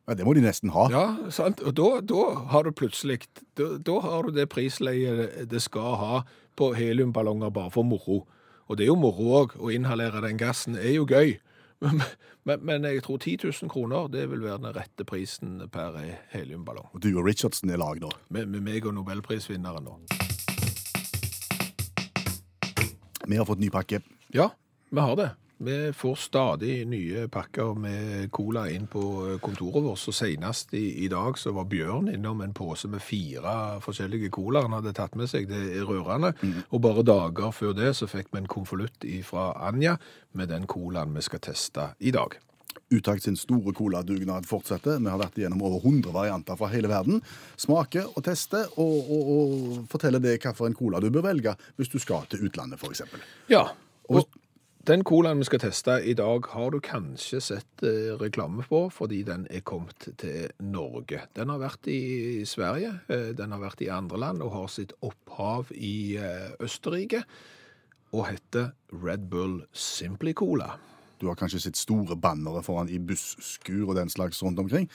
Ja, 0.08 0.14
Det 0.14 0.26
må 0.28 0.34
de 0.36 0.44
nesten 0.44 0.74
ha. 0.76 0.90
Ja, 0.92 1.06
sant? 1.32 1.64
Og 1.64 1.74
da, 1.80 2.02
da 2.04 2.24
har 2.52 2.68
du 2.68 2.74
plutselig 2.76 3.24
da, 3.58 3.78
da 3.80 4.00
har 4.04 4.28
du 4.28 4.36
det 4.36 4.50
prisleiet 4.52 5.48
det 5.50 5.62
skal 5.64 5.96
ha 5.98 6.22
på 6.60 6.74
heliumballonger 6.76 7.54
bare 7.56 7.72
for 7.74 7.88
moro. 7.88 8.26
Og 8.68 8.78
det 8.78 8.86
er 8.86 8.92
jo 8.92 9.00
moro 9.00 9.32
òg. 9.40 9.56
Å 9.58 9.72
inhalere 9.74 10.22
den 10.26 10.38
gassen 10.38 10.78
er 10.78 10.98
jo 10.98 11.08
gøy. 11.10 11.40
Men, 11.84 12.00
men, 12.48 12.62
men 12.64 12.86
jeg 12.88 13.02
tror 13.04 13.18
10 13.20 13.42
000 13.44 13.68
kroner 13.68 14.06
det 14.08 14.22
vil 14.32 14.40
være 14.46 14.62
den 14.64 14.72
rette 14.72 15.04
prisen 15.04 15.58
per 15.68 15.98
heliumballong. 16.32 16.86
Og 16.96 17.02
du 17.04 17.10
og 17.10 17.26
Richardson 17.28 17.74
er 17.76 17.82
lag 17.82 18.00
nå. 18.00 18.08
Med, 18.32 18.48
med 18.54 18.64
meg 18.64 18.88
og 18.88 18.96
nobelprisvinneren 18.96 19.84
nå. 19.84 19.98
Vi 23.28 23.36
har 23.36 23.50
fått 23.50 23.60
ny 23.60 23.68
pakke. 23.74 24.00
Ja, 24.32 24.48
vi 24.94 25.02
har 25.02 25.16
det. 25.18 25.32
Vi 25.64 25.94
får 25.94 26.16
stadig 26.16 26.88
nye 26.88 27.28
pakker 27.32 27.74
med 27.80 28.32
cola 28.36 28.66
inn 28.70 28.88
på 28.92 29.02
kontoret 29.42 29.84
vårt. 29.86 30.02
Så 30.02 30.12
senest 30.12 30.74
i, 30.76 31.06
i 31.06 31.08
dag 31.08 31.38
så 31.40 31.54
var 31.56 31.70
Bjørn 31.72 32.10
innom 32.12 32.42
en 32.44 32.56
pose 32.58 32.90
med 32.92 33.02
fire 33.02 33.80
forskjellige 33.86 34.32
cola 34.34 34.66
han 34.66 34.76
hadde 34.76 34.96
tatt 34.98 35.16
med 35.16 35.32
seg. 35.32 35.48
Det 35.48 35.62
er 35.78 35.88
rørende. 35.88 36.34
Og 36.68 36.84
bare 36.84 37.06
dager 37.08 37.56
før 37.56 37.78
det 37.78 37.94
så 37.96 38.10
fikk 38.12 38.34
vi 38.34 38.42
en 38.44 38.52
konvolutt 38.52 39.08
fra 39.24 39.54
Anja 39.70 39.96
med 40.36 40.52
den 40.52 40.68
colaen 40.68 41.16
vi 41.16 41.24
skal 41.24 41.42
teste 41.48 41.94
i 42.04 42.12
dag. 42.12 42.36
Utakt 42.92 43.24
sin 43.24 43.40
store 43.40 43.72
coladugnad 43.74 44.46
fortsetter. 44.50 45.00
Vi 45.00 45.10
har 45.10 45.22
vært 45.22 45.40
igjennom 45.40 45.64
over 45.64 45.80
100 45.80 46.12
varianter 46.12 46.60
fra 46.60 46.74
hele 46.76 46.92
verden. 46.92 47.24
Smaker 47.56 48.12
og 48.12 48.22
tester, 48.28 48.68
og, 48.76 49.10
og, 49.16 49.34
og 49.38 49.90
forteller 49.90 50.22
det 50.22 50.36
hvilken 50.36 50.78
cola 50.78 51.00
du 51.00 51.08
bør 51.14 51.30
velge 51.32 51.56
hvis 51.78 51.94
du 51.94 52.02
skal 52.04 52.28
til 52.28 52.50
utlandet, 52.50 52.84
f.eks. 52.84 53.06
Ja, 53.54 53.70
Og 54.12 54.26
og 54.26 54.43
den 54.88 55.04
colaen 55.08 55.40
vi 55.40 55.46
skal 55.48 55.62
teste 55.64 55.94
i 56.04 56.14
dag, 56.18 56.48
har 56.52 56.74
du 56.74 56.82
kanskje 56.84 57.40
sett 57.40 57.84
eh, 57.88 58.12
reklame 58.20 58.66
på, 58.68 58.82
fordi 58.92 59.22
den 59.24 59.46
er 59.48 59.64
kommet 59.64 60.10
til 60.20 60.50
Norge. 60.60 61.22
Den 61.38 61.54
har 61.54 61.62
vært 61.62 61.88
i 61.88 62.44
Sverige, 62.44 62.98
eh, 63.08 63.30
den 63.38 63.56
har 63.56 63.62
vært 63.64 63.84
i 63.86 63.88
andre 63.88 64.20
land, 64.20 64.44
og 64.44 64.52
har 64.52 64.68
sitt 64.74 64.92
opphav 65.00 65.72
i 65.72 66.18
eh, 66.20 66.52
Østerrike, 66.60 67.24
og 68.12 68.28
heter 68.28 68.74
Red 68.92 69.30
Bull 69.32 69.62
Simply 69.72 70.36
Cola. 70.36 70.74
Du 71.22 71.30
har 71.30 71.40
kanskje 71.40 71.64
sett 71.64 71.80
store 71.80 72.20
bannere 72.20 72.60
foran 72.66 72.92
i 72.92 73.00
busskur 73.00 73.88
og 73.88 73.96
den 73.96 74.12
slags 74.12 74.44
rundt 74.44 74.60
omkring. 74.60 74.92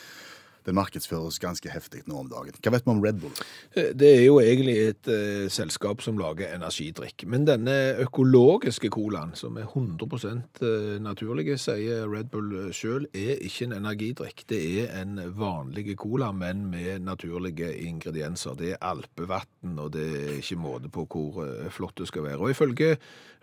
Den 0.68 0.76
markedsføres 0.76 1.38
ganske 1.40 1.70
heftig 1.72 2.02
nå 2.04 2.18
om 2.20 2.28
dagen. 2.28 2.52
Hva 2.60 2.75
vet 2.75 2.84
vi 2.84 2.92
om 2.92 3.00
Red 3.00 3.22
Bull? 3.22 3.32
Eh, 3.72 3.94
Det 3.96 4.08
er 4.18 4.25
jo 4.26 4.37
egentlig 4.42 4.76
et 4.90 5.08
eh, 5.08 5.46
selskap 5.48 6.02
som 6.04 6.18
lager 6.20 6.52
energidrikk. 6.52 7.25
Men 7.25 7.46
denne 7.48 7.96
økologiske 8.04 8.90
colaen, 8.92 9.32
som 9.34 9.56
er 9.56 9.64
100 9.64 10.42
eh, 10.60 10.98
naturlige, 11.00 11.56
sier 11.56 12.04
Red 12.12 12.28
Bull 12.34 12.68
sjøl, 12.76 13.06
er 13.16 13.40
ikke 13.40 13.70
en 13.70 13.78
energidrikk. 13.78 14.44
Det 14.52 14.60
er 14.82 14.92
en 15.00 15.16
vanlig 15.38 15.96
cola, 15.96 16.32
men 16.37 16.66
med 16.68 17.00
naturlige 17.06 17.72
ingredienser. 17.88 18.58
Det 18.60 18.75
er 18.75 18.84
alpevann, 18.84 19.78
og 19.78 19.94
det 19.96 20.04
er 20.04 20.37
ikke 20.37 20.60
måte 20.60 20.92
på 20.92 21.06
hvor 21.08 21.48
flott 21.72 21.96
det 21.96 22.10
skal 22.12 22.28
være. 22.28 22.42
Og 22.44 22.52
ifølge 22.52 22.98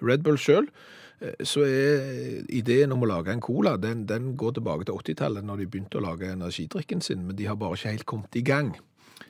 Red 0.05 0.21
Bull 0.21 0.37
sjøl 0.37 0.69
så 1.43 1.63
er 1.63 2.41
ideen 2.51 2.91
om 2.91 3.05
å 3.05 3.09
lage 3.09 3.31
en 3.31 3.43
cola, 3.43 3.75
den, 3.81 4.03
den 4.09 4.33
går 4.37 4.57
tilbake 4.57 4.87
til 4.87 4.97
80-tallet, 4.99 5.45
når 5.47 5.61
de 5.61 5.69
begynte 5.69 6.01
å 6.01 6.03
lage 6.03 6.33
energidrikken 6.33 7.01
sin, 7.01 7.23
men 7.27 7.37
de 7.39 7.47
har 7.47 7.59
bare 7.59 7.79
ikke 7.79 7.93
helt 7.95 8.09
kommet 8.09 8.35
i 8.35 8.43
gang. 8.45 8.73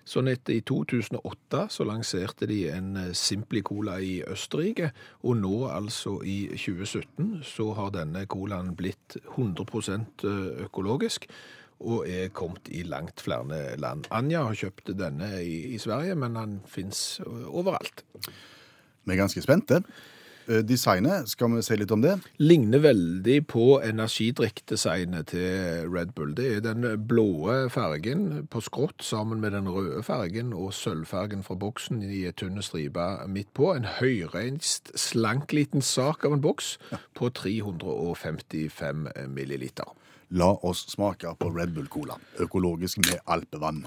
Sånn 0.06 0.30
at 0.30 0.50
i 0.54 0.60
2008 0.66 1.66
så 1.74 1.86
lanserte 1.86 2.46
de 2.50 2.60
en 2.70 2.90
Simpli 3.18 3.62
Cola 3.66 3.98
i 4.02 4.20
Østerrike, 4.26 4.92
og 5.26 5.38
nå 5.42 5.66
altså 5.70 6.20
i 6.26 6.46
2017 6.54 7.44
så 7.46 7.72
har 7.78 7.94
denne 7.94 8.26
colaen 8.30 8.74
blitt 8.78 9.18
100% 9.36 10.26
økologisk 10.68 11.30
og 11.86 12.06
er 12.08 12.30
kommet 12.34 12.70
i 12.72 12.86
langt 12.88 13.22
flere 13.22 13.76
land. 13.82 14.06
Anja 14.16 14.46
har 14.48 14.58
kjøpt 14.58 14.94
denne 14.96 15.32
i, 15.44 15.74
i 15.76 15.80
Sverige, 15.82 16.16
men 16.18 16.38
den 16.38 16.60
fins 16.70 17.20
overalt. 17.26 18.06
Vi 19.06 19.14
er 19.14 19.20
ganske 19.20 19.44
spente. 19.44 19.82
Eh, 20.48 20.62
Designet, 20.62 21.30
skal 21.30 21.56
vi 21.56 21.62
si 21.66 21.76
litt 21.80 21.92
om 21.92 22.04
det? 22.04 22.20
Ligner 22.38 22.84
veldig 22.84 23.40
på 23.50 23.80
energidrikkdesignet 23.82 25.32
til 25.34 25.90
Red 25.90 26.14
Bull. 26.18 26.36
Det 26.38 26.52
er 26.58 26.62
den 26.68 26.86
blå 27.10 27.50
fargen 27.74 28.46
på 28.54 28.62
skrått 28.62 29.02
sammen 29.06 29.42
med 29.42 29.56
den 29.58 29.70
røde 29.72 30.04
fargen 30.06 30.54
og 30.54 30.74
sølvfargen 30.78 31.42
fra 31.46 31.58
boksen 31.58 32.04
i 32.06 32.28
et 32.30 32.38
tynn 32.38 32.62
stripe 32.62 33.08
midt 33.26 33.50
på. 33.58 33.74
En 33.74 33.90
høyreist, 33.98 34.94
slank 35.00 35.56
liten 35.56 35.82
sak 35.82 36.26
av 36.28 36.38
en 36.38 36.46
boks 36.46 36.76
på 37.18 37.34
355 37.34 39.08
milliliter. 39.34 39.90
La 40.30 40.54
oss 40.66 40.86
smake 40.94 41.34
på 41.40 41.50
Red 41.58 41.74
Bull 41.74 41.90
Cola. 41.90 42.20
Økologisk 42.42 43.02
med 43.06 43.18
alpevann. 43.26 43.86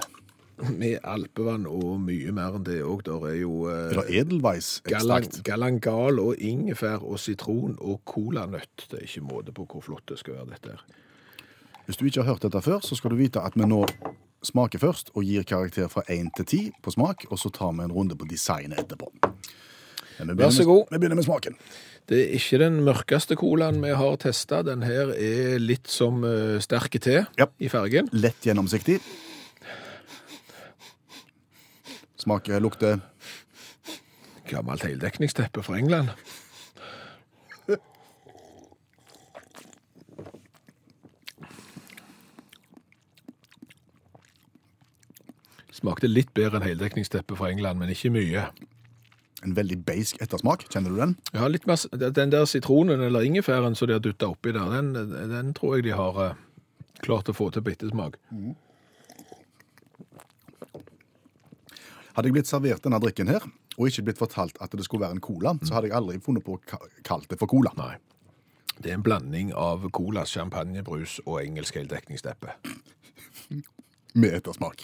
Med 0.74 0.98
alpevann 1.06 1.66
og 1.70 2.00
mye 2.02 2.32
mer 2.34 2.56
enn 2.58 2.64
det 2.66 2.80
òg. 2.82 3.04
Der 3.06 3.26
er 3.30 3.36
jo 3.38 3.68
eh, 3.70 3.92
Eller 3.94 4.70
galang, 4.88 5.28
galangal 5.46 6.18
og 6.18 6.34
ingefær 6.42 7.04
og 7.06 7.18
sitron 7.22 7.76
og 7.80 8.00
colanøtt. 8.04 8.88
Det 8.90 8.98
er 8.98 9.06
ikke 9.06 9.22
måte 9.28 9.54
på 9.54 9.66
hvor 9.70 9.84
flott 9.86 10.06
det 10.10 10.18
skal 10.18 10.34
være, 10.40 10.50
dette 10.56 10.74
her. 10.74 10.82
Hvis 11.86 11.96
du 11.96 12.04
ikke 12.08 12.22
har 12.24 12.34
hørt 12.34 12.42
dette 12.42 12.60
før, 12.62 12.80
så 12.84 12.98
skal 12.98 13.10
du 13.14 13.16
vite 13.20 13.40
at 13.40 13.54
vi 13.56 13.64
nå 13.64 13.84
smaker 14.44 14.78
først 14.82 15.08
og 15.14 15.24
gir 15.24 15.42
karakter 15.48 15.88
fra 15.90 16.02
1 16.08 16.28
til 16.36 16.44
10 16.46 16.58
på 16.84 16.92
smak, 16.94 17.24
og 17.30 17.38
så 17.40 17.50
tar 17.54 17.72
vi 17.78 17.86
en 17.86 17.94
runde 17.94 18.14
på 18.18 18.26
designet 18.28 18.78
etterpå. 18.82 19.08
Vær 20.18 20.50
så 20.50 20.64
med- 20.64 20.66
god. 20.66 20.84
Vi 20.90 20.98
begynner 20.98 21.16
med 21.16 21.24
smaken. 21.24 21.54
Det 22.08 22.18
er 22.24 22.34
ikke 22.38 22.58
den 22.58 22.80
mørkeste 22.84 23.36
colaen 23.36 23.80
vi 23.82 23.90
har 23.94 24.16
testa. 24.16 24.62
Den 24.66 24.82
her 24.82 25.10
er 25.14 25.58
litt 25.60 25.86
som 25.92 26.22
uh, 26.24 26.58
sterke 26.58 26.98
te 26.98 27.26
Ja. 27.38 27.46
i 27.60 27.68
fargen. 27.68 28.08
Lett 28.12 28.40
gjennomsiktig. 28.42 28.98
Smaker, 32.28 32.61
lukter 32.61 32.99
Gammelt 34.49 34.82
heldekningsteppe 34.85 35.62
fra 35.62 35.78
England. 35.78 36.11
Smakte 45.73 46.11
litt 46.11 46.35
bedre 46.37 46.61
enn 46.61 46.66
heldekningsteppe 46.66 47.37
fra 47.38 47.49
England, 47.49 47.80
men 47.80 47.97
ikke 47.97 48.12
mye. 48.12 48.44
en 49.44 49.54
veldig 49.54 49.85
beisk 49.87 50.20
ettersmak. 50.20 50.66
Kjenner 50.68 50.90
du 50.90 50.97
den? 50.99 51.16
Ja, 51.32 51.49
litt 51.49 51.66
mer, 51.66 51.78
Den 51.97 52.30
der 52.30 52.44
sitronen 52.44 53.00
eller 53.00 53.20
ingefæren 53.25 53.75
som 53.75 53.88
de 53.88 53.94
har 53.94 54.00
dytta 54.04 54.28
oppi 54.28 54.52
der, 54.52 54.68
den, 54.68 54.92
den 55.30 55.54
tror 55.54 55.76
jeg 55.76 55.85
de 55.85 55.97
har 55.97 56.25
eh, 56.25 56.35
klart 57.00 57.28
å 57.28 57.32
få 57.32 57.49
til 57.50 57.62
bittesmak. 57.62 58.18
ettersmak. 58.28 58.67
Hadde 62.18 62.32
jeg 62.32 62.34
blitt 62.34 62.48
servert 62.50 62.82
denne 62.82 62.98
drikken 62.98 63.28
her, 63.30 63.44
og 63.78 63.87
ikke 63.87 64.02
blitt 64.08 64.18
fortalt 64.18 64.56
at 64.58 64.72
det 64.75 64.82
skulle 64.82 65.04
være 65.04 65.14
en 65.14 65.20
cola, 65.22 65.52
så 65.62 65.76
hadde 65.76 65.87
jeg 65.87 65.94
aldri 65.94 66.16
funnet 66.18 66.42
på 66.42 66.56
å 66.56 66.78
kalle 67.06 67.30
det 67.30 67.38
for 67.38 67.46
cola. 67.46 67.70
Nei. 67.78 67.92
Det 68.82 68.90
er 68.90 68.96
en 68.96 69.04
blanding 69.06 69.52
av 69.54 69.87
cola, 69.94 70.25
champagnebrus 70.26 71.20
og 71.28 71.37
engelsk 71.44 71.78
heldekningsteppe. 71.78 72.56
Med 74.18 74.34
ettersmak. 74.34 74.82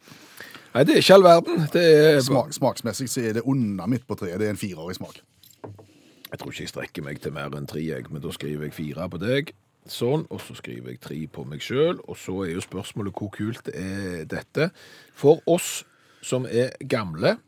Nei, 0.72 0.86
det 0.88 0.96
er 0.96 1.02
ikke 1.02 1.18
all 1.18 1.28
verden. 1.28 1.68
Det 1.76 1.84
er 1.84 2.24
Smak, 2.24 2.56
smaksmessig 2.56 3.10
så 3.12 3.20
er 3.20 3.36
det 3.36 3.44
under 3.44 3.92
midt 3.92 4.08
på 4.08 4.16
treet. 4.16 4.40
Det 4.40 4.48
er 4.48 4.56
en 4.56 4.62
fireårig 4.64 4.96
smak. 4.96 5.20
Jeg 6.30 6.40
tror 6.40 6.56
ikke 6.56 6.64
jeg 6.64 6.72
strekker 6.72 7.04
meg 7.04 7.20
til 7.20 7.36
mer 7.36 7.52
enn 7.52 7.68
tre, 7.68 7.84
men 8.08 8.24
da 8.24 8.32
skriver 8.32 8.70
jeg 8.70 8.78
fire 8.80 9.12
på 9.12 9.20
deg. 9.20 9.52
Sånn, 9.84 10.24
og 10.32 10.40
så 10.40 10.56
skriver 10.56 10.94
jeg 10.94 11.04
tre 11.04 11.20
på 11.28 11.44
meg 11.44 11.60
sjøl. 11.60 12.00
Og 12.08 12.16
så 12.16 12.46
er 12.46 12.54
jo 12.54 12.64
spørsmålet 12.64 13.12
hvor 13.12 13.28
kult 13.36 13.68
er 13.76 14.22
dette? 14.24 14.72
For 15.12 15.44
oss 15.44 15.82
som 16.22 16.46
er 16.48 16.76
gamle 16.88 17.38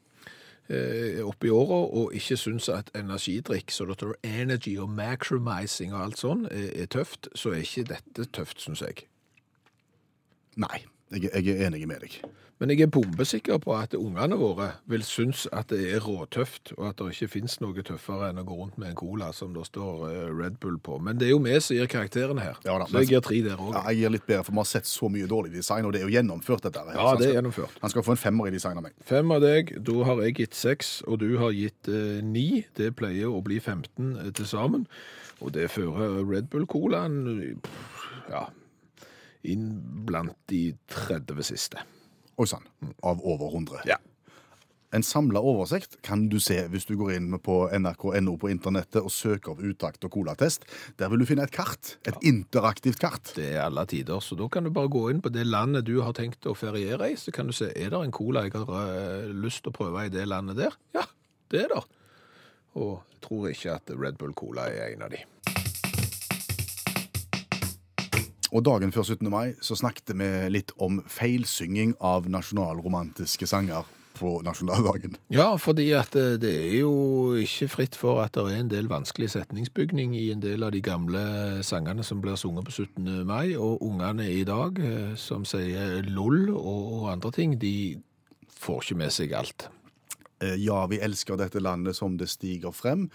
oppi 0.64 1.50
i 1.50 1.52
åra 1.52 1.82
og 1.92 2.14
ikke 2.16 2.38
syns 2.40 2.70
at 2.72 2.88
energidrikk, 2.96 3.68
så 3.68 3.84
det 3.84 3.98
står 3.98 4.14
energy 4.24 4.78
og 4.80 4.88
maximizing 4.96 5.92
og 5.92 6.06
alt 6.06 6.22
sånn, 6.22 6.46
er, 6.48 6.70
er 6.82 6.88
tøft, 6.88 7.28
så 7.36 7.52
er 7.52 7.66
ikke 7.66 7.84
dette 7.90 8.24
tøft, 8.32 8.64
syns 8.64 8.80
jeg. 8.80 9.04
Nei, 10.56 10.86
jeg, 11.22 11.30
jeg 11.44 11.54
er 11.60 11.68
enig 11.68 11.86
med 11.88 12.00
deg. 12.04 12.18
Men 12.62 12.70
jeg 12.70 12.84
er 12.84 12.90
bombesikker 12.94 13.58
på 13.58 13.72
at 13.74 13.96
ungene 13.98 14.36
våre 14.38 14.68
vil 14.86 15.02
synes 15.02 15.42
at 15.52 15.72
det 15.74 15.88
er 15.90 16.04
råtøft, 16.04 16.70
og 16.76 16.86
at 16.88 17.00
det 17.00 17.10
ikke 17.16 17.28
finnes 17.32 17.56
noe 17.60 17.82
tøffere 17.82 18.28
enn 18.30 18.38
å 18.38 18.44
gå 18.46 18.54
rundt 18.60 18.76
med 18.78 18.92
en 18.92 18.98
cola 19.00 19.32
som 19.34 19.50
det 19.56 19.64
står 19.66 20.04
eh, 20.12 20.28
Red 20.30 20.60
Bull 20.62 20.78
på. 20.78 21.00
Men 21.02 21.18
det 21.18 21.26
er 21.26 21.32
jo 21.34 21.40
vi 21.42 21.56
som 21.58 21.74
gir 21.76 21.90
karakterene 21.90 22.44
her. 22.44 22.60
Ja 22.64 22.78
da, 22.78 22.86
så 22.86 22.94
men- 22.94 23.02
jeg 23.02 23.10
gir 23.16 23.24
tre 23.26 23.40
der 23.42 23.58
òg. 23.58 23.74
Ja, 23.74 23.82
jeg 23.90 24.04
gir 24.04 24.14
litt 24.14 24.26
bedre, 24.30 24.46
for 24.46 24.54
vi 24.54 24.62
har 24.62 24.70
sett 24.70 24.86
så 24.86 25.10
mye 25.10 25.26
dårlig 25.26 25.52
design, 25.56 25.84
og 25.84 25.92
det 25.96 26.00
er 26.02 26.06
jo 26.06 26.14
gjennomført, 26.14 26.62
dette 26.68 26.86
her. 26.86 26.94
Ja, 26.94 27.16
det 27.18 27.28
er 27.32 27.36
gjennomført. 27.40 27.76
Han 27.82 27.90
skal 27.90 28.06
få 28.06 28.14
en 28.14 28.22
femmer 28.22 28.46
i 28.46 28.54
design 28.54 28.78
av 28.78 28.86
meg. 28.86 28.94
Fem 29.02 29.34
av 29.34 29.42
deg, 29.42 29.74
da 29.90 29.98
har 30.06 30.22
jeg 30.22 30.38
gitt 30.44 30.54
seks, 30.54 30.94
og 31.10 31.18
du 31.26 31.28
har 31.42 31.50
gitt 31.58 31.90
eh, 31.90 32.22
ni. 32.22 32.64
Det 32.78 32.94
pleier 32.96 33.34
å 33.34 33.42
bli 33.44 33.58
15 33.58 34.14
eh, 34.14 34.30
til 34.30 34.46
sammen. 34.46 34.86
Og 35.42 35.50
det 35.58 35.66
fører 35.74 36.22
Red 36.22 36.46
Bull-colaen 36.54 37.18
eh, 37.34 37.72
ja, 38.30 38.46
inn 39.48 39.70
blant 40.06 40.36
de 40.50 40.66
30 40.90 41.46
siste. 41.46 41.84
Oi 42.40 42.48
sann. 42.50 42.66
Av 43.02 43.22
over 43.22 43.52
100. 43.52 43.84
Ja. 43.88 44.00
En 44.94 45.02
samla 45.02 45.40
oversikt 45.42 45.96
kan 46.06 46.28
du 46.30 46.36
se 46.42 46.60
hvis 46.70 46.84
du 46.86 46.92
går 46.98 47.16
inn 47.16 47.32
på 47.42 47.56
nrk.no 47.74 48.36
på 48.38 48.50
internettet 48.52 49.00
og 49.00 49.10
søker 49.10 49.54
opp 49.54 49.62
utakt 49.66 50.06
og 50.06 50.12
colatest. 50.14 50.68
Der 51.00 51.10
vil 51.10 51.24
du 51.24 51.26
finne 51.26 51.48
et 51.48 51.54
kart. 51.54 51.96
Et 52.06 52.28
interaktivt 52.30 53.00
kart. 53.02 53.32
Det 53.34 53.48
er 53.56 53.64
alle 53.64 53.86
tider, 53.90 54.22
så 54.22 54.38
da 54.38 54.46
kan 54.46 54.66
du 54.66 54.70
bare 54.74 54.92
gå 54.94 55.08
inn 55.10 55.24
på 55.24 55.34
det 55.34 55.48
landet 55.48 55.88
du 55.88 55.96
har 56.06 56.14
tenkt 56.14 56.46
å 56.46 56.54
feriere 56.58 57.10
i, 57.10 57.18
så 57.18 57.34
kan 57.34 57.50
du 57.50 57.56
se, 57.56 57.72
er 57.74 57.90
det 57.90 58.04
en 58.04 58.14
cola 58.14 58.46
jeg 58.46 58.54
har 58.54 58.94
eh, 58.94 59.34
lyst 59.34 59.64
til 59.64 59.74
å 59.74 59.78
prøve 59.80 60.06
i 60.06 60.14
det 60.14 60.28
landet 60.30 60.62
der? 60.62 60.78
Ja, 60.94 61.08
det 61.50 61.66
er 61.66 61.74
det. 61.74 61.84
Og 62.78 62.94
jeg 62.94 63.20
tror 63.26 63.50
ikke 63.50 63.78
at 63.80 63.94
Red 63.98 64.22
Bull 64.22 64.34
Cola 64.38 64.70
er 64.70 64.94
en 64.94 65.06
av 65.08 65.14
de. 65.14 65.26
Og 68.54 68.62
dagen 68.62 68.92
før 68.94 69.02
17. 69.16 69.26
mai 69.32 69.56
så 69.64 69.74
snakket 69.74 70.14
vi 70.14 70.30
litt 70.54 70.70
om 70.82 71.00
feilsynging 71.10 71.96
av 71.98 72.28
nasjonalromantiske 72.30 73.48
sanger 73.50 73.88
på 74.14 74.36
nasjonaldagen. 74.46 75.16
Ja, 75.34 75.48
fordi 75.58 75.88
at 75.98 76.14
eh, 76.14 76.36
det 76.38 76.52
er 76.54 76.76
jo 76.84 77.34
ikke 77.40 77.66
fritt 77.72 77.98
for 77.98 78.22
at 78.22 78.36
det 78.38 78.44
er 78.46 78.60
en 78.60 78.70
del 78.70 78.86
vanskelig 78.90 79.32
setningsbygning 79.34 80.14
i 80.14 80.28
en 80.30 80.42
del 80.44 80.62
av 80.62 80.70
de 80.74 80.82
gamle 80.84 81.24
sangene 81.66 82.06
som 82.06 82.22
blir 82.22 82.38
sunget 82.38 82.68
på 82.68 82.76
17. 82.76 83.24
mai, 83.26 83.56
og 83.58 83.82
ungene 83.82 84.28
i 84.30 84.44
dag 84.46 84.78
eh, 84.78 85.14
som 85.18 85.42
sier 85.48 86.06
lol 86.06 86.52
og 86.54 87.08
andre 87.10 87.34
ting, 87.34 87.58
de 87.58 87.96
får 88.54 88.84
ikke 88.84 89.00
med 89.02 89.16
seg 89.18 89.34
alt. 89.34 89.66
Eh, 90.38 90.54
Ja, 90.62 90.84
vi 90.86 91.02
elsker 91.02 91.38
dette 91.40 91.62
landet 91.62 91.98
som 91.98 92.14
det 92.20 92.30
stiger 92.30 92.74
frem. 92.74 93.08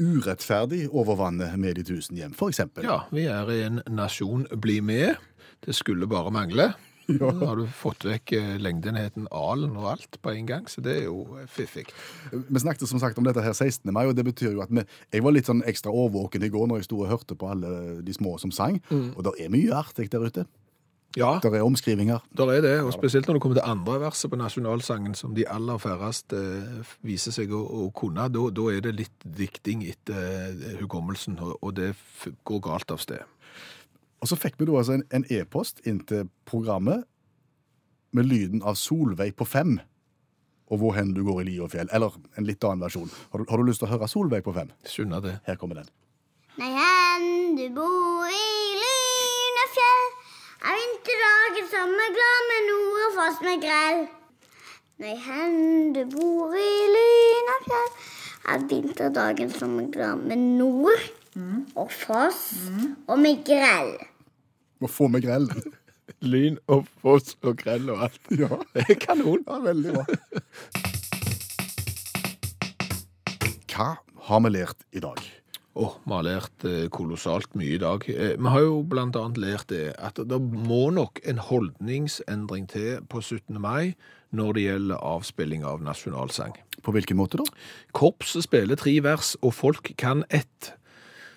Urettferdig 0.00 0.86
over 0.90 1.18
vannet 1.20 1.58
med 1.60 1.76
de 1.76 1.84
tusen 1.84 2.16
hjem, 2.16 2.32
eksempel. 2.48 2.86
Ja, 2.86 3.02
vi 3.12 3.26
er 3.28 3.50
i 3.52 3.60
en 3.66 3.82
nasjon 3.92 4.46
bli 4.56 4.80
med. 4.80 5.20
Det 5.62 5.76
skulle 5.76 6.08
bare 6.08 6.32
mangle. 6.32 6.72
Da 7.18 7.32
har 7.34 7.58
du 7.58 7.66
fått 7.66 8.04
vekk 8.06 8.32
eh, 8.38 8.50
lengdenheten 8.62 9.26
alen 9.34 9.74
og 9.74 9.88
alt 9.90 10.18
på 10.22 10.32
en 10.32 10.46
gang, 10.46 10.68
så 10.70 10.80
det 10.84 10.94
er 11.00 11.08
jo 11.08 11.24
eh, 11.34 11.48
fiffig. 11.50 11.88
Vi 12.30 12.62
snakket 12.62 12.86
som 12.88 13.02
sagt 13.02 13.18
om 13.18 13.26
dette 13.26 13.42
her 13.42 13.52
16. 13.52 13.90
mai, 13.92 14.04
og 14.06 14.14
det 14.16 14.24
betyr 14.28 14.54
jo 14.54 14.62
at 14.64 14.70
vi, 14.70 14.84
jeg 15.12 15.24
var 15.26 15.34
litt 15.34 15.50
sånn 15.50 15.64
ekstra 15.68 15.90
årvåken 15.90 16.46
i 16.46 16.50
går 16.54 16.70
når 16.70 16.80
jeg 16.80 16.88
sto 16.88 17.02
og 17.02 17.10
hørte 17.10 17.36
på 17.36 17.50
alle 17.52 17.98
de 18.06 18.14
små 18.16 18.36
som 18.40 18.54
sang. 18.54 18.78
Og 19.16 19.18
det 19.26 19.34
er 19.42 19.52
mye 19.52 19.74
artig 19.82 20.08
der 20.14 20.24
ute. 20.24 20.46
Ja, 21.16 21.38
Det 21.42 21.52
er 21.52 21.62
omskrivinger. 21.62 22.22
der 22.36 22.52
er 22.52 22.60
det, 22.60 22.80
og 22.80 22.92
spesielt 22.92 23.26
når 23.26 23.34
det 23.34 23.42
kommer 23.42 23.58
til 23.60 23.70
andre 23.70 24.00
verset 24.00 24.30
på 24.30 24.36
nasjonalsangen, 24.36 25.14
som 25.14 25.34
de 25.34 25.44
aller 25.48 25.78
færreste 25.78 26.36
eh, 26.36 26.94
viser 27.02 27.32
seg 27.32 27.52
å, 27.52 27.60
å 27.60 27.90
kunne, 27.90 28.28
da, 28.32 28.46
da 28.50 28.68
er 28.72 28.80
det 28.80 28.94
litt 28.96 29.24
dikting 29.24 29.84
etter 29.84 30.56
uh, 30.56 30.80
hukommelsen, 30.80 31.38
og, 31.40 31.58
og 31.60 31.76
det 31.76 31.90
f 31.92 32.28
går 32.44 32.60
galt 32.64 32.90
av 32.90 32.98
sted. 33.02 33.20
Og 34.22 34.28
så 34.30 34.36
fikk 34.38 34.54
vi 34.60 34.66
da 34.70 34.78
altså 34.78 34.92
en 34.96 35.04
en 35.10 35.24
e-post 35.30 35.80
inn 35.84 36.00
til 36.06 36.28
programmet 36.46 37.04
med 38.12 38.24
lyden 38.28 38.62
av 38.62 38.76
Solveig 38.78 39.34
på 39.36 39.44
fem. 39.44 39.80
Og 40.72 40.78
hvor 40.78 40.94
hen 40.96 41.12
du 41.12 41.24
går 41.24 41.42
i 41.42 41.44
li 41.50 41.58
og 41.60 41.72
fjell. 41.74 41.88
Eller 41.92 42.14
en 42.38 42.46
litt 42.46 42.64
annen 42.64 42.80
versjon. 42.80 43.10
Har 43.32 43.42
du, 43.42 43.44
har 43.50 43.58
du 43.60 43.64
lyst 43.66 43.82
til 43.82 43.88
å 43.88 43.92
høre 43.92 44.08
Solveig 44.08 44.44
på 44.46 44.54
fem? 44.56 44.70
Skjønner 44.88 45.20
det. 45.20 45.34
Her 45.44 45.58
kommer 45.60 45.82
den. 45.82 45.88
Nei, 46.60 46.70
hen 46.76 47.56
du 47.58 47.66
bor 47.76 48.28
i 48.28 48.78
lyn 48.78 49.60
og 49.64 49.74
fjell, 49.74 50.06
er 50.62 50.78
vinterdagen 50.78 50.91
som 51.72 51.90
er 51.98 52.12
glad 52.14 52.42
med 52.50 52.60
nord 52.68 53.00
og 53.06 53.12
foss 53.16 53.38
med 53.42 53.62
grell. 53.62 54.02
Nei, 55.02 55.14
hen 55.18 55.92
du 55.96 56.04
bor 56.12 56.54
i 56.54 56.72
lyn 56.94 57.50
og 57.54 57.60
fjell, 57.66 57.90
er 58.52 58.58
vinterdagen 58.70 59.50
som 59.50 59.78
er 59.82 59.88
glad 59.94 60.16
med 60.28 60.38
nord 60.60 61.02
og 61.74 61.90
foss 61.90 62.68
og 63.08 63.18
med 63.18 63.42
grell. 63.46 63.96
Må 64.80 64.86
få 64.90 65.08
med 65.08 65.22
grell. 65.26 65.48
Lyn 66.32 66.58
og 66.70 66.86
foss 67.02 67.36
og 67.42 67.56
grell 67.58 67.90
og 67.90 68.02
alt. 68.06 68.20
ja. 68.30 68.48
Det 68.74 68.84
er 68.90 68.94
kanon. 69.00 69.42
ja, 69.46 69.58
veldig 69.58 69.92
bra. 69.96 70.04
Hva 73.72 73.96
har 74.28 74.40
vi 74.44 74.48
lært 74.52 74.78
i 74.92 75.00
dag? 75.02 75.41
Åh, 75.72 75.92
vi 76.04 76.12
har 76.12 76.24
lært 76.26 76.64
eh, 76.68 76.88
kolossalt 76.92 77.54
mye 77.56 77.78
i 77.78 77.80
dag. 77.80 78.04
Eh, 78.12 78.34
Vi 78.36 78.50
har 78.52 78.60
jo 78.60 78.82
blant 78.84 79.16
annet 79.16 79.38
lært 79.40 79.70
det 79.72 79.94
at 79.96 80.20
det 80.20 80.38
må 80.40 80.90
nok 80.92 81.20
en 81.24 81.38
holdningsendring 81.40 82.66
til 82.68 83.00
på 83.08 83.22
17. 83.22 83.56
mai 83.56 83.94
når 84.36 84.52
det 84.52 84.64
gjelder 84.66 85.00
avspilling 85.00 85.64
av 85.64 85.80
nasjonalsang. 85.80 86.52
På 86.84 86.92
hvilken 86.92 87.16
måte 87.16 87.40
da? 87.40 87.46
Korpset 87.96 88.44
spiller 88.44 88.76
tre 88.76 88.98
vers, 89.00 89.32
og 89.40 89.54
folk 89.54 89.94
kan 89.96 90.24
ett. 90.28 90.74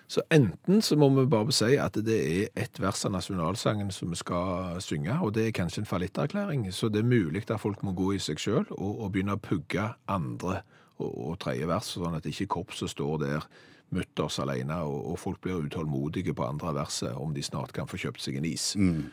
Så 0.07 0.21
enten 0.29 0.81
så 0.83 0.97
må 0.99 1.07
vi 1.15 1.25
bare 1.31 1.55
si 1.55 1.77
at 1.79 1.95
det 2.05 2.17
er 2.19 2.49
ett 2.59 2.79
vers 2.79 3.05
av 3.07 3.13
nasjonalsangen 3.15 3.91
som 3.91 4.11
vi 4.11 4.19
skal 4.19 4.81
synge, 4.83 5.15
og 5.15 5.31
det 5.33 5.47
er 5.47 5.55
kanskje 5.55 5.81
en 5.81 5.89
fallitterklæring, 5.89 6.67
så 6.75 6.91
det 6.91 7.01
er 7.01 7.07
mulig 7.07 7.45
at 7.49 7.59
folk 7.59 7.81
må 7.83 7.95
gå 7.95 8.11
i 8.13 8.19
seg 8.19 8.39
sjøl 8.39 8.67
og, 8.67 8.99
og 8.99 9.13
begynne 9.15 9.39
å 9.39 9.41
pugge 9.41 9.87
andre 10.11 10.59
og, 10.99 11.09
og 11.09 11.39
tredje 11.39 11.71
vers, 11.71 11.95
sånn 11.95 12.19
at 12.19 12.27
ikke 12.29 12.51
korpset 12.59 12.91
står 12.91 13.17
der 13.23 13.47
mutters 13.93 14.39
alene, 14.39 14.77
og, 14.83 15.11
og 15.11 15.19
folk 15.21 15.41
blir 15.43 15.65
utålmodige 15.67 16.33
på 16.33 16.47
andre 16.47 16.73
verset 16.75 17.13
om 17.15 17.33
de 17.35 17.43
snart 17.45 17.73
kan 17.75 17.89
få 17.89 17.99
kjøpt 18.01 18.23
seg 18.23 18.39
en 18.39 18.47
is. 18.49 18.71
Eh, 18.75 19.05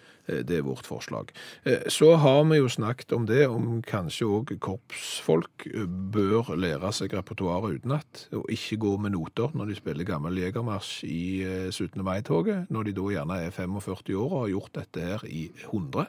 Det 0.47 0.57
er 0.59 0.65
vårt 0.67 0.87
forslag. 0.89 1.31
Eh, 1.69 1.85
Så 1.93 2.15
har 2.17 2.43
vi 2.49 2.59
jo 2.63 2.69
snakket 2.73 3.13
om 3.13 3.27
det, 3.29 3.47
om 3.49 3.83
kanskje 3.85 4.25
òg 4.29 4.55
korpsfolk 4.65 5.67
eh, 5.71 5.85
bør 5.87 6.53
lære 6.59 6.91
seg 6.97 7.13
repertoaret 7.17 7.79
utenat, 7.83 8.27
og 8.33 8.49
ikke 8.53 8.79
gå 8.83 8.95
med 9.05 9.15
noter 9.17 9.53
når 9.57 9.73
de 9.73 9.77
spiller 9.79 10.09
gammel 10.09 10.41
jegermarsj 10.41 11.05
i 11.09 11.23
eh, 11.45 11.69
17. 11.71 12.03
mai-toget, 12.07 12.71
når 12.73 12.89
de 12.89 12.97
da 12.97 13.07
gjerne 13.17 13.39
er 13.47 13.55
45 13.55 14.17
år 14.17 14.33
og 14.33 14.41
har 14.47 14.53
gjort 14.55 14.73
dette 14.81 15.07
her 15.11 15.27
i 15.29 15.45
100. 15.69 16.07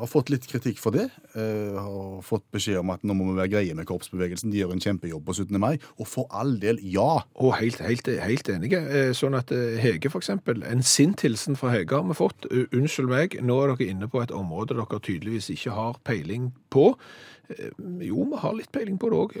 Har 0.00 0.08
fått 0.08 0.30
litt 0.32 0.46
kritikk 0.48 0.78
for 0.80 0.94
det. 0.96 1.10
Jeg 1.34 1.76
har 1.76 2.22
fått 2.24 2.46
beskjed 2.54 2.78
om 2.80 2.90
at 2.94 3.02
nå 3.04 3.12
må 3.16 3.26
vi 3.30 3.36
være 3.42 3.52
greie 3.52 3.74
med 3.76 3.84
korpsbevegelsen. 3.90 4.48
De 4.52 4.62
gjør 4.62 4.72
en 4.72 4.80
kjempejobb 4.80 5.26
på 5.26 5.34
17. 5.36 5.58
mai. 5.60 5.74
Og 6.00 6.08
for 6.08 6.24
all 6.32 6.54
del, 6.62 6.78
ja. 6.88 7.18
Og 7.36 7.52
helt, 7.58 7.82
helt, 7.84 8.08
helt 8.24 8.48
enige. 8.48 8.80
Eh, 8.88 9.12
Sånn 9.20 9.36
at 9.36 9.50
eh, 9.52 9.76
Hege, 9.82 10.08
for 10.12 10.22
eksempel, 10.22 10.62
en 10.64 10.80
sint 10.86 11.20
hilsen 11.26 11.58
fra 11.60 11.72
Hege 11.74 11.98
har 11.98 12.06
vi 12.08 12.16
fått. 12.16 12.46
U- 12.48 12.68
Meg, 13.10 13.38
nå 13.42 13.58
er 13.62 13.74
dere 13.74 13.90
inne 13.92 14.08
på 14.10 14.22
et 14.22 14.34
område 14.34 14.76
dere 14.78 15.00
tydeligvis 15.00 15.50
ikke 15.54 15.76
har 15.76 16.00
peiling 16.06 16.52
på. 16.70 16.92
Eh, 17.50 17.70
Jo, 18.06 18.24
vi 18.30 18.42
har 18.42 18.54
litt 18.54 18.72
peiling 18.72 18.98
på 18.98 19.10
det 19.10 19.24
òg. 19.24 19.40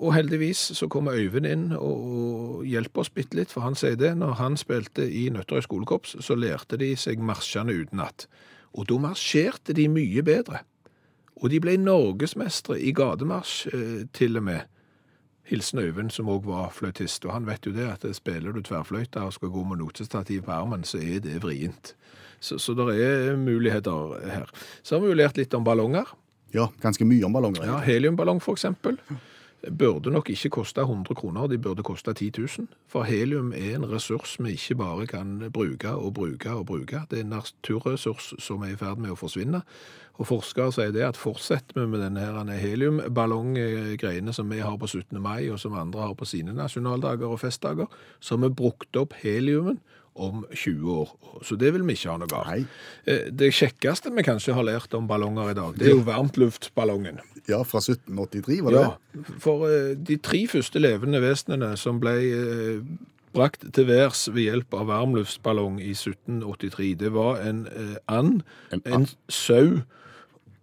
Og 0.00 0.14
heldigvis 0.14 0.58
så 0.78 0.88
kommer 0.88 1.12
Øyvind 1.12 1.46
inn 1.46 1.64
og 1.76 2.64
hjelper 2.64 3.02
oss 3.02 3.10
bitte 3.12 3.36
litt, 3.36 3.52
for 3.52 3.66
han 3.66 3.76
sier 3.76 3.98
det. 4.00 4.14
Når 4.16 4.38
han 4.40 4.56
spilte 4.56 5.04
i 5.04 5.26
Nøtterøy 5.32 5.64
skolekorps, 5.66 6.16
så 6.24 6.36
lærte 6.38 6.78
de 6.80 6.94
seg 6.96 7.20
marsjene 7.20 7.74
utenat. 7.76 8.26
Og 8.74 8.88
da 8.88 8.98
marsjerte 9.02 9.76
de 9.76 9.88
mye 9.92 10.24
bedre. 10.24 10.62
Og 11.36 11.50
de 11.50 11.60
ble 11.60 11.76
norgesmestere 11.76 12.78
i 12.80 12.94
gatemarsj, 12.96 13.66
eh, 13.74 14.06
til 14.12 14.36
og 14.36 14.42
med. 14.48 14.60
Hilsen 15.44 15.78
Øyvind, 15.78 16.10
som 16.10 16.28
òg 16.32 16.46
var 16.46 16.70
fløytist, 16.72 17.24
og 17.26 17.32
han 17.32 17.46
vet 17.46 17.66
jo 17.66 17.72
det 17.72 17.84
at 17.84 18.16
spiller 18.16 18.52
du 18.52 18.62
tverrfløyte 18.62 19.20
og 19.20 19.32
skal 19.32 19.48
gå 19.52 19.64
med 19.68 19.78
notestativ 19.78 20.42
på 20.42 20.50
armen, 20.50 20.84
så 20.84 20.98
er 20.98 21.20
det 21.20 21.42
vrient. 21.42 21.94
Så, 22.44 22.58
så 22.60 22.76
det 22.76 22.98
er 23.00 23.38
muligheter 23.40 24.18
her. 24.28 24.50
Så 24.82 24.96
har 24.96 25.04
vi 25.04 25.12
jo 25.12 25.16
lært 25.16 25.40
litt 25.40 25.54
om 25.56 25.64
ballonger. 25.64 26.10
Ja, 26.54 26.68
ganske 26.82 27.06
mye 27.08 27.24
om 27.26 27.32
ballonger. 27.34 27.64
Ja, 27.66 27.78
Heliumballong, 27.82 28.42
eksempel. 28.52 29.00
Burde 29.72 30.10
nok 30.12 30.28
ikke 30.28 30.50
koste 30.58 30.82
100 30.84 31.16
kroner, 31.16 31.46
de 31.48 31.56
burde 31.58 31.82
koste 31.82 32.12
10 32.12 32.30
000. 32.36 32.66
For 32.88 33.08
helium 33.08 33.52
er 33.56 33.78
en 33.78 33.86
ressurs 33.88 34.36
vi 34.38 34.52
ikke 34.58 34.76
bare 34.76 35.06
kan 35.08 35.38
bruke 35.52 35.88
og 35.88 36.12
bruke 36.14 36.52
og 36.52 36.66
bruke. 36.68 37.00
Det 37.10 37.18
er 37.18 37.24
en 37.24 37.32
naturressurs 37.32 38.34
som 38.38 38.62
er 38.62 38.74
i 38.74 38.76
ferd 38.76 39.00
med 39.00 39.14
å 39.14 39.18
forsvinne. 39.18 39.62
Og 40.20 40.28
forskere 40.28 40.70
sier 40.76 40.92
det 40.94 41.06
at 41.06 41.18
fortsetter 41.18 41.80
vi 41.80 41.86
med 41.90 42.04
denne 42.04 42.58
heliumballonggreiene 42.60 44.36
som 44.36 44.52
vi 44.52 44.60
har 44.60 44.76
på 44.78 44.86
17. 44.86 45.16
mai, 45.22 45.48
og 45.50 45.58
som 45.58 45.74
andre 45.80 46.10
har 46.10 46.14
på 46.14 46.28
sine 46.28 46.54
nasjonaldager 46.54 47.26
og 47.32 47.40
festdager, 47.40 47.88
så 48.20 48.36
har 48.36 48.44
vi 48.44 48.54
brukt 48.60 49.00
opp 49.00 49.16
heliumen 49.24 49.80
om 50.14 50.44
20 50.54 50.90
år. 50.94 51.12
Så 51.42 51.56
det 51.58 51.72
vil 51.74 51.82
vi 51.86 51.96
ikke 51.96 52.10
ha 52.12 52.18
noe 52.22 52.38
av. 52.38 52.46
Nei. 52.46 52.66
Eh, 53.06 53.30
Det 53.32 53.50
kjekkeste 53.52 54.12
vi 54.14 54.22
kanskje 54.26 54.54
har 54.54 54.66
lært 54.66 54.94
om 54.94 55.08
ballonger 55.10 55.50
i 55.50 55.54
dag, 55.54 55.74
det 55.78 55.88
er 55.88 55.96
jo 55.96 56.04
varmtluftballongen. 56.06 57.18
Ja, 57.48 57.62
fra 57.62 57.80
1783, 57.82 58.60
var 58.62 58.70
det 58.70 58.80
Ja, 58.84 58.92
for 59.42 59.66
eh, 59.68 59.94
de 59.96 60.16
tre 60.16 60.46
første 60.48 60.80
levende 60.80 61.20
vesenene 61.20 61.76
som 61.76 61.98
ble 62.00 62.14
eh, 62.30 62.80
brakt 63.34 63.66
til 63.74 63.88
værs 63.90 64.28
ved 64.32 64.46
hjelp 64.46 64.74
av 64.78 64.86
varmluftsballong 64.92 65.80
i 65.82 65.90
1783, 65.92 66.94
det 66.94 67.12
var 67.12 67.42
en 67.42 67.66
and, 68.08 68.42
En 68.72 68.82
en, 68.86 69.06
sau 69.28 69.82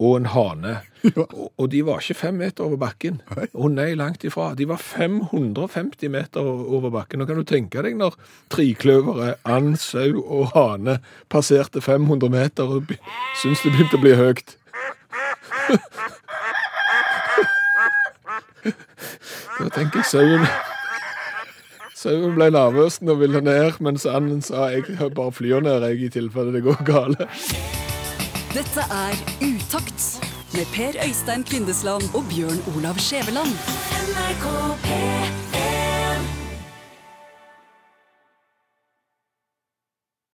og 0.01 0.17
en 0.17 0.31
hane. 0.33 0.79
Og, 1.17 1.51
og 1.57 1.69
de 1.73 1.79
var 1.81 1.97
ikke 1.97 2.13
fem 2.13 2.35
meter 2.37 2.61
over 2.67 2.77
bakken. 2.77 3.15
Å 3.33 3.69
nei, 3.73 3.95
langt 3.97 4.21
ifra. 4.27 4.51
De 4.53 4.67
var 4.69 4.77
550 4.77 6.11
meter 6.13 6.45
over 6.45 6.93
bakken. 6.93 7.17
Nå 7.17 7.25
kan 7.25 7.39
du 7.41 7.45
tenke 7.47 7.81
deg 7.81 7.97
når 7.97 8.13
trikløveret, 8.53 9.41
and, 9.49 9.79
sau 9.81 10.21
og 10.21 10.53
hane 10.53 10.99
passerte 11.33 11.81
500 11.81 12.29
meter 12.29 12.75
og 12.77 12.93
syntes 13.41 13.65
det 13.65 13.73
begynte 13.73 13.97
å 13.97 14.03
bli 14.05 14.13
høyt. 14.19 14.57
Da 19.61 19.67
tenker 19.69 20.01
jeg 20.01 20.07
sauen 20.09 20.45
Sauen 22.01 22.33
ble 22.33 22.47
nervøs 22.53 22.97
og 23.05 23.19
ville 23.21 23.41
ned, 23.45 23.77
mens 23.85 24.07
anden 24.09 24.41
sa 24.45 24.71
jeg 24.73 24.97
bare 25.13 25.33
flyr 25.37 25.61
ned 25.61 25.85
jeg, 25.85 25.99
i 26.01 26.13
tilfelle 26.13 26.55
det 26.55 26.63
går 26.65 26.81
gale. 26.87 27.29
Dette 28.55 28.87
er 28.89 29.21
Utakt 29.71 30.19
med 30.53 30.65
Per 30.75 31.07
Øystein 31.07 31.43
Kvindesland 31.43 32.03
og 32.13 32.23
Bjørn 32.29 32.59
Olav 32.75 32.97
Skjæveland. 32.97 33.53
NRK 34.07 34.45
P3 34.85 35.50